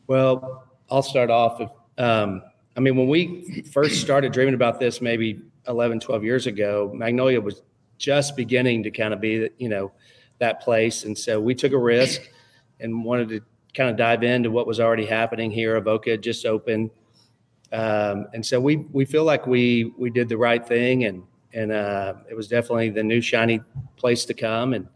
Well, 0.07 0.65
I'll 0.91 1.03
start 1.03 1.31
off. 1.31 1.61
If, 1.61 1.71
um, 1.99 2.43
I 2.77 2.81
mean, 2.81 2.97
when 2.97 3.09
we 3.09 3.63
first 3.71 4.01
started 4.01 4.33
dreaming 4.33 4.55
about 4.55 4.81
this, 4.81 5.01
maybe 5.01 5.41
11, 5.69 6.01
12 6.01 6.25
years 6.25 6.47
ago, 6.47 6.91
Magnolia 6.95 7.41
was 7.41 7.63
just 7.99 8.37
beginning 8.37 8.83
to 8.85 8.91
kind 8.91 9.13
of 9.13 9.21
be, 9.21 9.51
you 9.59 9.69
know, 9.69 9.93
that 10.39 10.61
place. 10.61 11.05
And 11.05 11.17
so 11.17 11.41
we 11.41 11.55
took 11.55 11.73
a 11.73 11.79
risk 11.79 12.23
and 12.81 13.05
wanted 13.05 13.29
to 13.29 13.41
kind 13.75 13.91
of 13.91 13.97
dive 13.97 14.23
into 14.23 14.51
what 14.51 14.67
was 14.67 14.81
already 14.81 15.07
happening 15.07 15.51
here. 15.51 15.77
Avoca 15.77 16.17
just 16.17 16.47
opened. 16.47 16.91
Um, 17.73 18.27
and 18.35 18.45
so 18.45 18.61
we, 18.61 18.77
we 18.77 19.05
feel 19.05 19.25
like 19.25 19.47
we, 19.47 19.93
we 19.97 20.11
did 20.11 20.29
the 20.29 20.37
right 20.37 20.67
thing 20.67 21.05
and, 21.05 21.23
and 21.55 21.73
uh, 21.73 22.15
it 22.31 22.35
was 22.35 22.49
definitely 22.49 22.91
the 22.91 23.03
new 23.03 23.21
shiny 23.21 23.61
place 23.97 24.25
to 24.27 24.35
come. 24.35 24.73
And, 24.73 24.89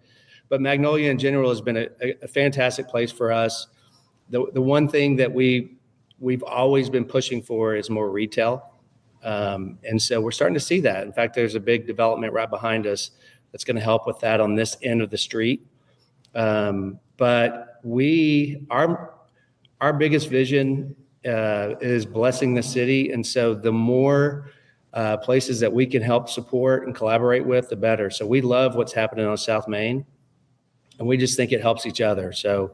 but 0.49 0.61
Magnolia 0.61 1.11
in 1.11 1.19
general 1.19 1.51
has 1.51 1.61
been 1.61 1.77
a, 1.77 1.89
a 2.23 2.29
fantastic 2.29 2.89
place 2.89 3.13
for 3.13 3.33
us. 3.33 3.67
The, 4.31 4.47
the 4.53 4.63
one 4.63 4.89
thing 4.89 5.17
that 5.17 5.33
we 5.33 5.76
we've 6.19 6.43
always 6.43 6.91
been 6.91 7.05
pushing 7.05 7.43
for 7.43 7.75
is 7.75 7.91
more 7.91 8.11
retail, 8.11 8.73
um, 9.23 9.79
and 9.85 10.01
so 10.01 10.21
we're 10.21 10.31
starting 10.31 10.55
to 10.55 10.61
see 10.61 10.81
that. 10.81 11.05
In 11.05 11.13
fact, 11.13 11.35
there's 11.35 11.55
a 11.55 11.61
big 11.61 11.87
development 11.87 12.33
right 12.33 12.49
behind 12.49 12.87
us 12.87 13.11
that's 13.53 13.65
going 13.65 13.77
to 13.77 13.83
help 13.83 14.07
with 14.07 14.19
that 14.21 14.41
on 14.41 14.55
this 14.55 14.77
end 14.83 15.03
of 15.03 15.11
the 15.11 15.19
street. 15.19 15.67
Um, 16.35 17.01
but 17.17 17.81
we 17.83 18.67
our 18.71 19.15
our 19.81 19.93
biggest 19.93 20.29
vision 20.29 20.95
uh, 21.27 21.75
is 21.81 22.07
blessing 22.07 22.55
the 22.55 22.63
city, 22.63 23.13
and 23.13 23.27
so 23.27 23.55
the 23.55 23.73
more 23.73 24.51
uh, 24.93 25.17
places 25.19 25.61
that 25.61 25.73
we 25.73 25.87
can 25.87 26.03
help 26.03 26.29
support 26.29 26.87
and 26.87 26.95
collaborate 26.95 27.45
with, 27.45 27.69
the 27.69 27.77
better. 27.77 28.11
So 28.11 28.27
we 28.27 28.41
love 28.41 28.77
what's 28.77 28.93
happening 28.93 29.27
on 29.27 29.37
South 29.37 29.69
Main, 29.69 30.07
and 30.99 31.07
we 31.07 31.17
just 31.17 31.37
think 31.37 31.53
it 31.53 31.61
helps 31.61 31.85
each 31.85 32.01
other. 32.01 32.33
So 32.33 32.73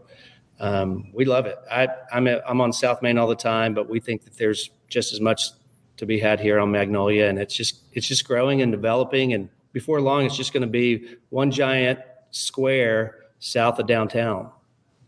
um, 0.60 1.10
we 1.12 1.24
love 1.24 1.46
it. 1.46 1.58
I, 1.70 1.88
I'm 2.12 2.26
at, 2.28 2.42
I'm 2.48 2.60
on 2.60 2.72
South 2.72 3.02
Main 3.02 3.18
all 3.18 3.28
the 3.28 3.34
time, 3.34 3.74
but 3.74 3.88
we 3.88 4.00
think 4.00 4.24
that 4.24 4.36
there's 4.36 4.70
just 4.88 5.12
as 5.12 5.20
much 5.20 5.50
to 5.96 6.06
be 6.06 6.18
had 6.18 6.40
here 6.40 6.58
on 6.58 6.70
Magnolia, 6.70 7.26
and 7.26 7.38
it's 7.38 7.54
just 7.54 7.82
it's 7.92 8.06
just 8.06 8.26
growing 8.26 8.62
and 8.62 8.72
developing, 8.72 9.32
and 9.34 9.48
before 9.72 10.00
long, 10.00 10.24
it's 10.24 10.36
just 10.36 10.52
going 10.52 10.62
to 10.62 10.66
be 10.66 11.16
one 11.30 11.50
giant 11.50 12.00
square 12.30 13.26
south 13.38 13.78
of 13.78 13.86
downtown. 13.86 14.50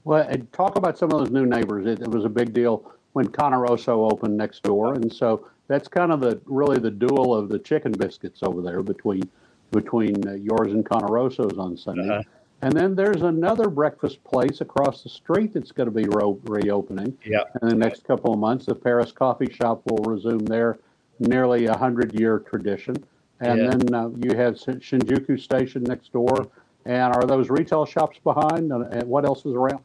Well, 0.04 0.26
and 0.28 0.52
talk 0.52 0.76
about 0.76 0.98
some 0.98 1.10
of 1.12 1.18
those 1.18 1.30
new 1.30 1.46
neighbors. 1.46 1.86
It, 1.86 2.02
it 2.02 2.08
was 2.08 2.24
a 2.24 2.28
big 2.28 2.52
deal 2.52 2.92
when 3.12 3.28
Cane 3.28 3.54
Rosso 3.54 4.04
opened 4.04 4.36
next 4.36 4.62
door, 4.62 4.94
and 4.94 5.12
so 5.12 5.48
that's 5.68 5.88
kind 5.88 6.12
of 6.12 6.20
the 6.20 6.40
really 6.44 6.78
the 6.78 6.90
duel 6.90 7.34
of 7.34 7.48
the 7.48 7.58
chicken 7.58 7.92
biscuits 7.92 8.42
over 8.42 8.60
there 8.60 8.82
between 8.82 9.22
between 9.70 10.26
uh, 10.28 10.32
yours 10.32 10.72
and 10.72 10.88
Cane 10.88 11.06
Rosso's 11.06 11.58
on 11.58 11.76
Sunday. 11.76 12.08
Uh-huh. 12.08 12.22
And 12.62 12.72
then 12.72 12.94
there's 12.94 13.22
another 13.22 13.68
breakfast 13.68 14.22
place 14.24 14.60
across 14.60 15.02
the 15.02 15.08
street 15.10 15.52
that's 15.52 15.70
going 15.72 15.86
to 15.86 15.94
be 15.94 16.06
ro- 16.08 16.40
reopening 16.44 17.16
Yeah. 17.24 17.42
in 17.62 17.68
the 17.68 17.74
next 17.74 18.04
couple 18.04 18.32
of 18.32 18.38
months. 18.38 18.66
The 18.66 18.74
Paris 18.74 19.12
Coffee 19.12 19.52
Shop 19.52 19.82
will 19.84 20.02
resume 20.04 20.38
their 20.46 20.78
nearly 21.18 21.66
a 21.66 21.76
hundred 21.76 22.18
year 22.18 22.38
tradition. 22.38 22.96
And 23.40 23.60
Yeah. 23.60 23.70
then 23.70 23.94
uh, 23.94 24.08
you 24.16 24.34
have 24.36 24.54
Shinjuku 24.54 25.38
Station 25.40 25.82
next 25.82 26.12
door. 26.12 26.46
And 26.86 27.14
are 27.14 27.24
those 27.26 27.50
retail 27.50 27.84
shops 27.84 28.18
behind? 28.22 28.72
And, 28.72 28.92
and 28.94 29.08
what 29.08 29.24
else 29.26 29.44
is 29.44 29.54
around? 29.54 29.80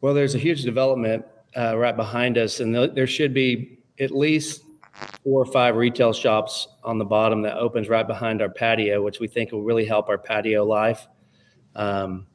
Well, 0.00 0.14
there's 0.14 0.34
a 0.34 0.38
huge 0.38 0.62
development 0.62 1.24
uh, 1.56 1.76
right 1.76 1.96
behind 1.96 2.38
us, 2.38 2.60
and 2.60 2.74
th- 2.74 2.92
there 2.94 3.06
should 3.06 3.34
be 3.34 3.78
at 3.98 4.10
least 4.10 4.62
four 5.24 5.42
or 5.42 5.46
five 5.46 5.76
retail 5.76 6.12
shops 6.12 6.68
on 6.84 6.98
the 6.98 7.04
bottom 7.04 7.42
that 7.42 7.56
opens 7.56 7.88
right 7.88 8.06
behind 8.06 8.40
our 8.42 8.48
patio, 8.48 9.02
which 9.02 9.18
we 9.18 9.26
think 9.26 9.50
will 9.52 9.62
really 9.62 9.84
help 9.84 10.08
our 10.08 10.18
patio 10.18 10.64
life. 10.64 11.06
Um, 11.78 12.26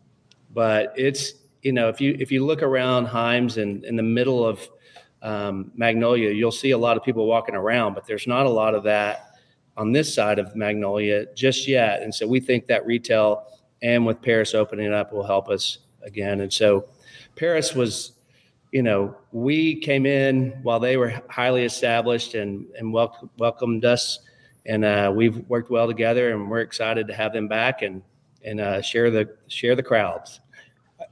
but 0.53 0.93
it's 0.95 1.33
you 1.62 1.73
know 1.73 1.89
if 1.89 2.01
you 2.01 2.15
if 2.19 2.31
you 2.31 2.45
look 2.45 2.63
around 2.63 3.05
Heim's 3.05 3.57
and 3.57 3.83
in 3.83 3.95
the 3.95 4.03
middle 4.03 4.43
of 4.45 4.67
um, 5.21 5.71
Magnolia, 5.75 6.31
you'll 6.31 6.51
see 6.51 6.71
a 6.71 6.77
lot 6.77 6.97
of 6.97 7.03
people 7.03 7.27
walking 7.27 7.55
around, 7.55 7.93
but 7.93 8.07
there's 8.07 8.25
not 8.25 8.45
a 8.45 8.50
lot 8.50 8.73
of 8.73 8.83
that 8.83 9.35
on 9.77 9.91
this 9.91 10.13
side 10.13 10.39
of 10.39 10.55
Magnolia 10.55 11.25
just 11.33 11.67
yet. 11.67 12.01
And 12.01 12.13
so 12.13 12.27
we 12.27 12.39
think 12.39 12.67
that 12.67 12.85
retail 12.85 13.45
and 13.81 14.05
with 14.05 14.21
Paris 14.21 14.53
opening 14.53 14.93
up 14.93 15.12
will 15.12 15.25
help 15.25 15.50
us 15.50 15.79
again. 16.03 16.41
And 16.41 16.51
so 16.51 16.85
Paris 17.35 17.73
was, 17.73 18.13
you 18.71 18.83
know, 18.83 19.15
we 19.31 19.79
came 19.79 20.05
in 20.05 20.51
while 20.62 20.79
they 20.79 20.97
were 20.97 21.21
highly 21.29 21.63
established 21.63 22.33
and 22.33 22.65
and 22.77 22.93
wel- 22.93 23.29
welcomed 23.38 23.85
us, 23.85 24.19
and 24.65 24.85
uh, 24.85 25.12
we've 25.13 25.38
worked 25.50 25.69
well 25.69 25.88
together, 25.88 26.31
and 26.31 26.50
we're 26.50 26.62
excited 26.62 27.07
to 27.07 27.13
have 27.13 27.33
them 27.33 27.47
back 27.47 27.81
and 27.81 28.01
and 28.43 28.59
uh, 28.59 28.81
share 28.81 29.09
the 29.09 29.29
share 29.47 29.75
the 29.75 29.83
crowds. 29.83 30.39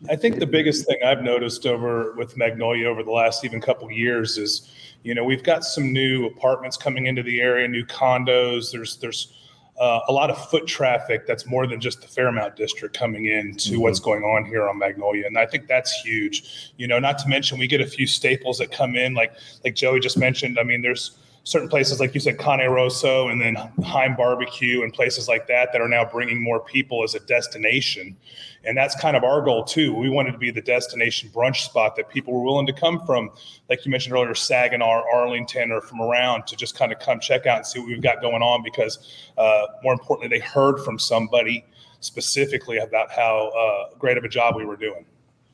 I 0.09 0.15
think 0.15 0.39
the 0.39 0.47
biggest 0.47 0.85
thing 0.87 0.97
I've 1.05 1.21
noticed 1.21 1.65
over 1.65 2.13
with 2.13 2.37
Magnolia 2.37 2.87
over 2.87 3.03
the 3.03 3.11
last 3.11 3.43
even 3.45 3.61
couple 3.61 3.85
of 3.85 3.91
years 3.91 4.37
is, 4.37 4.71
you 5.03 5.13
know, 5.13 5.23
we've 5.23 5.43
got 5.43 5.63
some 5.63 5.91
new 5.91 6.25
apartments 6.27 6.77
coming 6.77 7.07
into 7.07 7.23
the 7.23 7.41
area, 7.41 7.67
new 7.67 7.85
condos. 7.85 8.71
There's 8.71 8.97
there's 8.97 9.33
uh, 9.79 9.99
a 10.07 10.11
lot 10.11 10.29
of 10.29 10.49
foot 10.49 10.67
traffic 10.67 11.25
that's 11.25 11.45
more 11.45 11.65
than 11.65 11.79
just 11.79 12.01
the 12.01 12.07
Fairmount 12.07 12.55
district 12.55 12.97
coming 12.97 13.25
in 13.25 13.55
to 13.57 13.77
what's 13.77 13.99
going 13.99 14.23
on 14.23 14.45
here 14.45 14.67
on 14.67 14.77
Magnolia, 14.77 15.25
and 15.25 15.37
I 15.37 15.45
think 15.45 15.67
that's 15.67 15.91
huge. 16.01 16.71
You 16.77 16.87
know, 16.87 16.99
not 16.99 17.17
to 17.19 17.27
mention 17.27 17.57
we 17.57 17.67
get 17.67 17.81
a 17.81 17.87
few 17.87 18.07
staples 18.07 18.57
that 18.59 18.71
come 18.71 18.95
in, 18.95 19.13
like 19.13 19.33
like 19.63 19.75
Joey 19.75 19.99
just 19.99 20.17
mentioned. 20.17 20.59
I 20.59 20.63
mean, 20.63 20.81
there's 20.81 21.17
certain 21.43 21.67
places 21.67 21.99
like 21.99 22.13
you 22.13 22.19
said, 22.19 22.37
Cane 22.37 22.69
Rosso, 22.69 23.27
and 23.29 23.41
then 23.41 23.55
Heim 23.83 24.15
Barbecue, 24.15 24.83
and 24.83 24.93
places 24.93 25.27
like 25.27 25.47
that 25.47 25.71
that 25.71 25.81
are 25.81 25.87
now 25.87 26.05
bringing 26.05 26.41
more 26.41 26.59
people 26.59 27.03
as 27.03 27.15
a 27.15 27.19
destination. 27.19 28.15
And 28.63 28.77
that's 28.77 28.95
kind 28.99 29.17
of 29.17 29.23
our 29.23 29.41
goal 29.41 29.63
too. 29.63 29.93
We 29.93 30.09
wanted 30.09 30.33
to 30.33 30.37
be 30.37 30.51
the 30.51 30.61
destination 30.61 31.29
brunch 31.33 31.63
spot 31.65 31.95
that 31.95 32.09
people 32.09 32.33
were 32.33 32.43
willing 32.43 32.67
to 32.67 32.73
come 32.73 33.03
from, 33.05 33.31
like 33.69 33.85
you 33.85 33.91
mentioned 33.91 34.13
earlier, 34.13 34.35
Saginaw, 34.35 35.03
Arlington, 35.11 35.71
or 35.71 35.81
from 35.81 35.99
around 35.99 36.45
to 36.47 36.55
just 36.55 36.77
kind 36.77 36.91
of 36.91 36.99
come 36.99 37.19
check 37.19 37.47
out 37.47 37.57
and 37.57 37.65
see 37.65 37.79
what 37.79 37.87
we've 37.87 38.03
got 38.03 38.21
going 38.21 38.43
on. 38.43 38.61
Because 38.63 39.27
uh, 39.37 39.65
more 39.83 39.93
importantly, 39.93 40.37
they 40.37 40.43
heard 40.45 40.79
from 40.79 40.99
somebody 40.99 41.65
specifically 42.01 42.77
about 42.77 43.11
how 43.11 43.49
uh, 43.49 43.95
great 43.97 44.17
of 44.17 44.23
a 44.23 44.29
job 44.29 44.55
we 44.55 44.65
were 44.65 44.75
doing. 44.75 45.05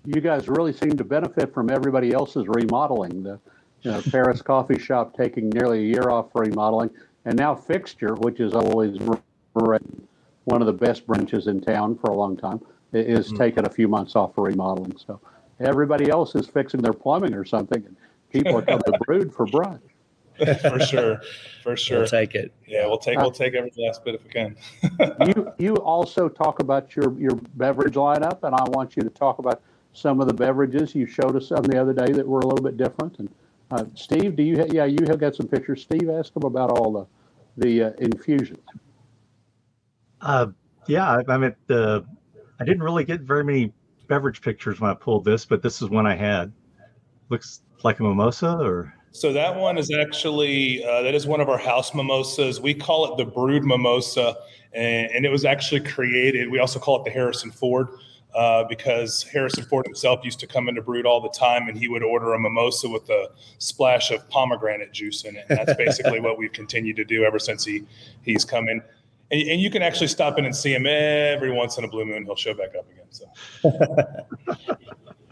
You 0.06 0.22
guys 0.22 0.48
really 0.48 0.74
seem 0.74 0.98
to 0.98 1.03
benefit 1.03 1.53
from 1.53 1.70
everybody 1.70 2.13
else's 2.13 2.46
remodeling. 2.48 3.24
The 3.24 3.39
you 3.84 3.91
know, 3.91 4.01
Paris 4.12 4.41
Coffee 4.41 4.79
Shop 4.79 5.15
taking 5.15 5.50
nearly 5.50 5.79
a 5.79 5.88
year 5.88 6.10
off 6.10 6.31
for 6.31 6.41
remodeling, 6.41 6.89
and 7.25 7.38
now 7.38 7.53
Fixture, 7.55 8.15
which 8.15 8.39
is 8.39 8.53
always 8.53 8.98
one 9.53 10.62
of 10.62 10.65
the 10.67 10.74
best 10.74 11.05
brunches 11.07 11.48
in 11.48 11.62
town 11.62 11.98
for 11.98 12.12
a 12.12 12.15
long 12.15 12.38
time, 12.38 12.62
is 12.93 13.27
Mm-hmm. 13.27 13.38
taking 13.38 13.65
a 13.65 13.69
few 13.69 13.88
months 13.88 14.15
off 14.15 14.34
for 14.34 14.43
remodeling. 14.46 14.96
So 14.98 15.19
everybody 15.60 16.10
else 16.10 16.36
is 16.36 16.48
fixing 16.48 16.81
their 16.81 16.93
plumbing 16.93 17.34
or 17.34 17.43
something, 17.46 17.84
and 17.86 17.96
people 18.31 18.57
are 18.57 18.62
coming 18.62 18.84
to 18.86 18.98
Brewed 19.05 19.34
for 19.34 19.46
brunch. 19.46 19.81
for 20.62 20.79
sure, 20.79 21.22
for 21.63 21.75
sure. 21.75 22.00
We'll 22.00 22.07
take 22.07 22.36
it. 22.36 22.53
Yeah, 22.67 22.86
we'll 22.86 22.98
take 23.00 23.17
we'll 23.17 23.31
take 23.31 23.55
every 23.55 23.72
last 23.77 24.05
bit 24.05 24.15
if 24.15 24.24
we 24.24 24.29
can. 24.29 24.55
you 25.27 25.51
you 25.57 25.75
also 25.77 26.29
talk 26.29 26.60
about 26.60 26.96
your 26.96 27.17
your 27.19 27.36
beverage 27.55 27.96
lineup, 27.96 28.43
and 28.43 28.53
I 28.55 28.63
want 28.69 28.96
you 28.96 29.01
to 29.03 29.10
talk 29.10 29.39
about 29.39 29.62
some 29.93 30.22
of 30.22 30.27
the 30.27 30.34
beverages 30.34 30.93
you 30.93 31.07
showed 31.07 31.36
us 31.36 31.48
some 31.48 31.63
the 31.63 31.81
other 31.81 31.93
day 31.93 32.12
that 32.13 32.25
were 32.27 32.39
a 32.39 32.46
little 32.46 32.63
bit 32.63 32.77
different. 32.77 33.17
And 33.19 33.29
uh, 33.71 33.86
Steve, 33.95 34.36
do 34.36 34.43
you 34.43 34.59
ha- 34.59 34.69
yeah 34.71 34.86
you 34.86 35.00
have 35.07 35.19
got 35.19 35.36
some 35.36 35.47
pictures? 35.47 35.81
Steve, 35.81 36.09
ask 36.09 36.36
him 36.36 36.43
about 36.43 36.71
all 36.71 36.91
the 36.91 37.65
the 37.65 37.83
uh, 37.83 37.91
infusions. 38.00 38.59
Uh, 40.21 40.47
yeah, 40.88 41.09
I, 41.09 41.33
I 41.33 41.38
mean, 41.38 41.55
the 41.67 42.05
I 42.59 42.65
didn't 42.65 42.83
really 42.83 43.03
get 43.03 43.21
very 43.21 43.43
many 43.43 43.74
beverage 44.07 44.41
pictures 44.41 44.79
when 44.79 44.89
I 44.89 44.93
pulled 44.93 45.25
this, 45.25 45.45
but 45.45 45.62
this 45.62 45.81
is 45.81 45.89
one 45.89 46.07
I 46.07 46.15
had. 46.15 46.51
Looks 47.29 47.62
like 47.83 48.00
a 48.00 48.03
mimosa, 48.03 48.57
or 48.57 48.93
So 49.12 49.33
that 49.33 49.55
one 49.55 49.77
is 49.77 49.91
actually 49.91 50.83
uh, 50.86 51.01
that 51.01 51.13
is 51.13 51.27
one 51.27 51.41
of 51.41 51.50
our 51.50 51.57
house 51.57 51.93
mimosas. 51.93 52.62
We 52.62 52.74
call 52.74 53.12
it 53.12 53.17
the 53.17 53.25
Brewed 53.29 53.63
mimosa, 53.63 54.36
and, 54.74 55.12
and 55.12 55.25
it 55.25 55.29
was 55.29 55.43
actually 55.43 55.81
created. 55.81 56.50
We 56.50 56.59
also 56.59 56.79
call 56.79 57.01
it 57.01 57.05
the 57.05 57.12
Harrison 57.12 57.51
Ford 57.51 57.89
uh, 58.36 58.63
because 58.65 59.24
Harrison 59.24 59.63
Ford 59.63 59.86
himself 59.86 60.24
used 60.24 60.39
to 60.39 60.48
come 60.48 60.69
into 60.69 60.81
Brewed 60.81 61.05
all 61.05 61.22
the 61.22 61.29
time, 61.29 61.67
and 61.67 61.77
he 61.77 61.88
would 61.88 62.03
order 62.03 62.34
a 62.34 62.39
mimosa 62.39 62.88
with 62.88 63.10
a 63.10 63.29
splash 63.57 64.12
of 64.12 64.27
pomegranate 64.29 64.93
juice 64.93 65.24
in 65.24 65.36
it. 65.36 65.46
And 65.50 65.57
that's 65.57 65.75
basically 65.75 66.19
what 66.19 66.38
we've 66.38 66.51
continued 66.51 66.98
to 66.98 67.05
do 67.05 67.24
ever 67.24 67.39
since 67.39 67.65
he 67.65 67.84
he's 68.22 68.46
come 68.46 68.69
in. 68.69 68.81
And, 69.31 69.41
and 69.50 69.62
you 69.62 69.69
can 69.69 69.81
actually 69.81 70.07
stop 70.07 70.38
in 70.38 70.46
and 70.46 70.55
see 70.55 70.74
him 70.74 70.86
every 70.86 71.51
once 71.51 71.77
in 71.77 71.84
a 71.84 71.88
blue 71.88 72.05
moon. 72.05 72.25
He'll 72.25 72.36
show 72.36 72.53
back 72.53 72.75
up 72.75 72.86
again. 72.91 73.07
So. 73.10 74.77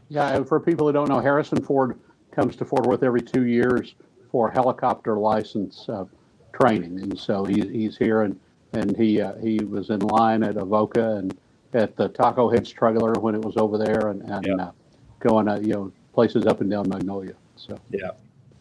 Yeah, 0.10 0.36
and 0.36 0.48
for 0.48 0.60
people 0.60 0.88
who 0.88 0.94
don't 0.94 1.10
know, 1.10 1.20
Harrison 1.20 1.62
Ford 1.62 2.00
comes 2.32 2.56
to 2.58 2.66
Fort 2.66 2.86
Worth 2.86 3.04
every 3.04 3.22
two 3.22 3.46
years 3.46 3.96
for 4.32 4.52
helicopter 4.52 5.18
license 5.18 5.88
uh, 5.90 6.06
training, 6.54 7.02
and 7.02 7.18
so 7.18 7.46
he, 7.46 7.62
he's 7.68 7.98
here 7.98 8.22
and 8.22 8.40
and 8.74 8.96
he 8.98 9.22
uh, 9.22 9.34
he 9.36 9.60
was 9.64 9.90
in 9.90 10.00
line 10.00 10.44
at 10.44 10.58
Avoca 10.58 11.16
and 11.16 11.38
at 11.76 11.96
the 11.96 12.08
Taco 12.10 12.50
Head 12.50 12.66
Struggler 12.66 13.14
when 13.14 13.36
it 13.36 13.42
was 13.42 13.58
over 13.58 13.78
there, 13.78 14.08
and 14.08 14.22
and 14.24 14.46
Yeah. 14.46 14.56
uh, 14.56 14.72
going 15.20 15.48
uh, 15.48 15.60
you 15.60 15.74
know 15.74 15.92
places 16.14 16.46
up 16.46 16.62
and 16.62 16.70
down 16.72 16.88
Magnolia. 16.90 17.34
So 17.58 17.78
Yeah. 17.92 18.12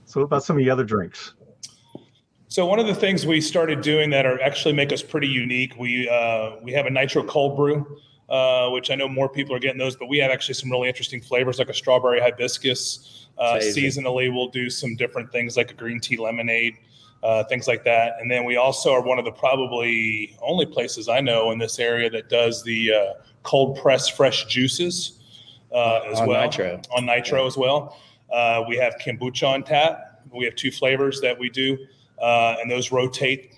so 0.04 0.20
what 0.20 0.24
about 0.26 0.44
some 0.44 0.56
of 0.58 0.64
the 0.64 0.70
other 0.70 0.84
drinks? 0.84 1.34
So 2.48 2.66
one 2.66 2.78
of 2.78 2.86
the 2.86 2.94
things 2.94 3.26
we 3.26 3.40
started 3.40 3.80
doing 3.80 4.10
that 4.10 4.26
are 4.26 4.40
actually 4.40 4.74
make 4.74 4.92
us 4.92 5.02
pretty 5.02 5.28
unique. 5.28 5.74
We 5.78 6.08
uh, 6.08 6.56
we 6.62 6.72
have 6.72 6.86
a 6.86 6.90
nitro 6.90 7.22
cold 7.24 7.56
brew, 7.56 7.98
uh, 8.28 8.70
which 8.70 8.90
I 8.90 8.94
know 8.96 9.08
more 9.08 9.28
people 9.28 9.54
are 9.54 9.58
getting 9.60 9.78
those, 9.78 9.96
but 9.96 10.08
we 10.08 10.18
have 10.18 10.30
actually 10.30 10.54
some 10.54 10.70
really 10.70 10.88
interesting 10.88 11.20
flavors 11.20 11.58
like 11.58 11.68
a 11.68 11.74
strawberry 11.74 12.20
hibiscus. 12.20 13.26
Uh, 13.38 13.56
seasonally, 13.56 14.32
we'll 14.32 14.48
do 14.48 14.70
some 14.70 14.94
different 14.94 15.32
things 15.32 15.56
like 15.56 15.70
a 15.72 15.74
green 15.74 15.98
tea 15.98 16.16
lemonade, 16.16 16.76
uh, 17.24 17.42
things 17.44 17.66
like 17.66 17.82
that. 17.84 18.16
And 18.20 18.30
then 18.30 18.44
we 18.44 18.56
also 18.56 18.92
are 18.92 19.02
one 19.02 19.18
of 19.18 19.24
the 19.24 19.32
probably 19.32 20.36
only 20.42 20.66
places 20.66 21.08
I 21.08 21.20
know 21.20 21.50
in 21.52 21.58
this 21.58 21.78
area 21.78 22.10
that 22.10 22.28
does 22.28 22.62
the 22.62 22.92
uh, 22.92 23.12
cold 23.42 23.78
press 23.80 24.08
fresh 24.08 24.44
juices 24.44 25.20
uh, 25.72 26.00
as 26.10 26.20
On 26.20 26.28
well 26.28 26.42
nitro. 26.42 26.80
on 26.96 27.06
nitro 27.06 27.46
as 27.46 27.56
well. 27.56 27.98
Uh, 28.30 28.64
we 28.68 28.76
have 28.76 28.94
kombucha 29.04 29.48
on 29.48 29.62
tap. 29.62 30.22
We 30.32 30.44
have 30.44 30.54
two 30.54 30.70
flavors 30.70 31.20
that 31.20 31.38
we 31.38 31.48
do, 31.48 31.78
uh, 32.20 32.56
and 32.60 32.70
those 32.70 32.92
rotate 32.92 33.54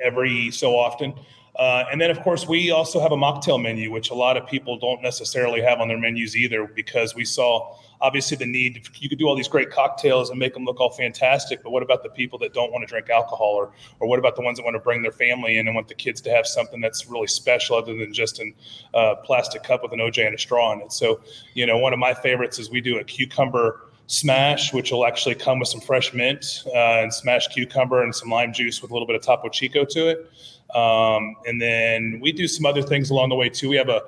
every 0.00 0.50
so 0.50 0.76
often. 0.76 1.14
Uh, 1.56 1.84
and 1.90 2.00
then, 2.00 2.10
of 2.10 2.20
course, 2.22 2.48
we 2.48 2.70
also 2.70 3.00
have 3.00 3.12
a 3.12 3.16
mocktail 3.16 3.60
menu, 3.60 3.90
which 3.90 4.10
a 4.10 4.14
lot 4.14 4.36
of 4.36 4.46
people 4.46 4.78
don't 4.78 5.02
necessarily 5.02 5.60
have 5.60 5.80
on 5.80 5.88
their 5.88 5.98
menus 5.98 6.34
either, 6.36 6.66
because 6.66 7.14
we 7.14 7.24
saw 7.24 7.76
obviously 8.02 8.36
the 8.36 8.44
need. 8.44 8.86
You 8.98 9.08
could 9.08 9.18
do 9.18 9.26
all 9.26 9.36
these 9.36 9.48
great 9.48 9.70
cocktails 9.70 10.28
and 10.28 10.38
make 10.38 10.52
them 10.52 10.64
look 10.64 10.80
all 10.80 10.90
fantastic, 10.90 11.62
but 11.62 11.70
what 11.70 11.82
about 11.82 12.02
the 12.02 12.10
people 12.10 12.38
that 12.40 12.52
don't 12.52 12.70
want 12.72 12.82
to 12.82 12.86
drink 12.86 13.08
alcohol, 13.08 13.54
or 13.54 13.72
or 14.00 14.08
what 14.08 14.18
about 14.18 14.36
the 14.36 14.42
ones 14.42 14.58
that 14.58 14.64
want 14.64 14.74
to 14.74 14.80
bring 14.80 15.00
their 15.00 15.12
family 15.12 15.56
in 15.56 15.66
and 15.66 15.74
want 15.74 15.88
the 15.88 15.94
kids 15.94 16.20
to 16.22 16.30
have 16.30 16.46
something 16.46 16.80
that's 16.80 17.08
really 17.08 17.28
special, 17.28 17.76
other 17.76 17.94
than 17.94 18.12
just 18.12 18.40
a 18.40 18.52
uh, 18.94 19.14
plastic 19.24 19.62
cup 19.62 19.82
with 19.82 19.92
an 19.92 20.00
OJ 20.00 20.26
and 20.26 20.34
a 20.34 20.38
straw 20.38 20.72
in 20.72 20.80
it? 20.80 20.92
So, 20.92 21.20
you 21.54 21.64
know, 21.64 21.78
one 21.78 21.92
of 21.92 21.98
my 21.98 22.12
favorites 22.12 22.58
is 22.58 22.70
we 22.70 22.80
do 22.80 22.98
a 22.98 23.04
cucumber 23.04 23.88
smash, 24.08 24.74
which 24.74 24.90
will 24.90 25.06
actually 25.06 25.34
come 25.34 25.58
with 25.58 25.68
some 25.68 25.80
fresh 25.80 26.12
mint 26.12 26.64
uh, 26.66 27.00
and 27.00 27.14
smashed 27.14 27.52
cucumber 27.52 28.02
and 28.02 28.14
some 28.14 28.28
lime 28.28 28.52
juice 28.52 28.82
with 28.82 28.90
a 28.90 28.94
little 28.94 29.06
bit 29.06 29.16
of 29.16 29.22
Topo 29.22 29.48
Chico 29.48 29.84
to 29.84 30.08
it. 30.08 30.30
Um, 30.76 31.36
and 31.46 31.60
then 31.60 32.18
we 32.20 32.32
do 32.32 32.48
some 32.48 32.66
other 32.66 32.82
things 32.82 33.10
along 33.10 33.28
the 33.28 33.34
way 33.36 33.48
too. 33.48 33.68
We 33.68 33.76
have 33.76 33.88
a, 33.88 34.02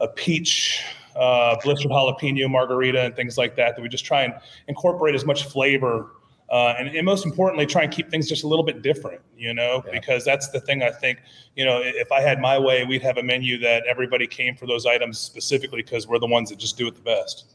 a 0.00 0.08
peach 0.08 0.82
uh, 1.18 1.56
blistered 1.64 1.90
jalapeno 1.90 2.48
margarita 2.48 3.02
and 3.04 3.16
things 3.16 3.36
like 3.36 3.56
that 3.56 3.74
that 3.76 3.82
we 3.82 3.88
just 3.88 4.04
try 4.04 4.22
and 4.22 4.34
incorporate 4.68 5.14
as 5.14 5.24
much 5.24 5.44
flavor 5.44 6.12
uh, 6.50 6.74
and, 6.78 6.88
and 6.88 7.04
most 7.04 7.26
importantly, 7.26 7.66
try 7.66 7.82
and 7.82 7.92
keep 7.92 8.08
things 8.10 8.26
just 8.26 8.42
a 8.42 8.46
little 8.46 8.64
bit 8.64 8.80
different, 8.80 9.20
you 9.36 9.52
know, 9.52 9.82
Yeah. 9.84 9.92
because 9.92 10.24
that's 10.24 10.48
the 10.48 10.58
thing 10.60 10.82
I 10.82 10.90
think, 10.90 11.18
you 11.56 11.64
know, 11.66 11.82
if 11.84 12.10
I 12.10 12.22
had 12.22 12.40
my 12.40 12.58
way, 12.58 12.84
we'd 12.86 13.02
have 13.02 13.18
a 13.18 13.22
menu 13.22 13.58
that 13.58 13.84
everybody 13.86 14.26
came 14.26 14.56
for 14.56 14.66
those 14.66 14.86
items 14.86 15.18
specifically 15.18 15.82
because 15.82 16.08
we're 16.08 16.18
the 16.18 16.26
ones 16.26 16.48
that 16.48 16.58
just 16.58 16.78
do 16.78 16.86
it 16.86 16.94
the 16.94 17.02
best. 17.02 17.54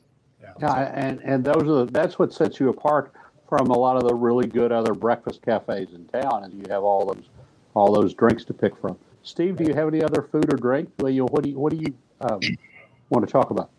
Yeah, 0.62 0.92
and, 0.94 1.20
and 1.24 1.44
those 1.44 1.64
are, 1.64 1.86
the- 1.86 1.92
that's 1.92 2.20
what 2.20 2.34
sets 2.34 2.60
you 2.60 2.70
apart 2.70 3.12
from 3.50 3.72
a 3.72 3.78
lot 3.78 3.98
of 3.98 4.04
the 4.04 4.14
really 4.14 4.46
good 4.46 4.72
other 4.72 4.94
breakfast 4.94 5.42
cafes 5.42 5.94
in 5.96 6.06
town, 6.10 6.44
and 6.44 6.54
you 6.54 6.66
have 6.70 6.84
all 6.84 7.06
those, 7.06 7.24
all 7.74 7.92
those 7.92 8.14
drinks 8.14 8.46
to 8.46 8.54
pick 8.54 8.78
from. 8.78 8.96
Steve, 9.24 9.56
do 9.56 9.64
you 9.64 9.74
have 9.74 9.88
any 9.88 10.04
other 10.04 10.22
food 10.22 10.54
or 10.54 10.58
drink? 10.58 10.92
Well, 11.00 11.10
you, 11.12 11.26
what 11.26 11.44
do 11.44 11.50
you, 11.50 11.58
what 11.58 11.72
do 11.72 11.78
you, 11.80 11.96
um, 12.22 12.42
want 13.14 13.28
to 13.28 13.32
talk 13.32 13.50
about? 13.52 13.70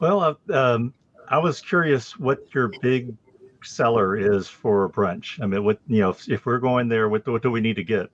Well, 0.00 0.20
uh, 0.20 0.34
um, 0.52 0.94
I 1.28 1.38
was 1.38 1.60
curious 1.60 2.18
what 2.18 2.52
your 2.54 2.72
big 2.80 3.14
seller 3.62 4.16
is 4.16 4.48
for 4.48 4.88
brunch. 4.90 5.40
I 5.42 5.46
mean, 5.46 5.64
what 5.64 5.78
you 5.86 6.00
know, 6.00 6.10
if, 6.10 6.28
if 6.28 6.46
we're 6.46 6.58
going 6.58 6.88
there, 6.88 7.08
what, 7.08 7.26
what 7.26 7.42
do 7.42 7.50
we 7.50 7.60
need 7.60 7.76
to 7.76 7.84
get? 7.84 8.10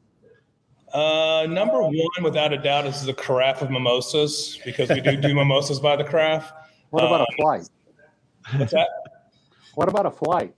Uh, 0.92 1.46
number 1.48 1.82
one, 1.82 1.94
without 2.22 2.52
a 2.52 2.58
doubt, 2.58 2.86
is 2.86 3.04
the 3.04 3.14
carafe 3.14 3.62
of 3.62 3.70
mimosas 3.70 4.58
because 4.64 4.88
we 4.88 5.00
do 5.00 5.16
do 5.16 5.34
mimosas 5.40 5.80
by 5.80 5.96
the 5.96 6.04
carafe. 6.04 6.50
What 6.90 7.04
about 7.04 7.22
Um, 7.22 7.26
a 7.32 7.36
flight? 7.36 7.68
What's 8.56 8.72
that? 8.72 8.88
What 9.74 9.88
about 9.88 10.06
a 10.06 10.10
flight? 10.10 10.54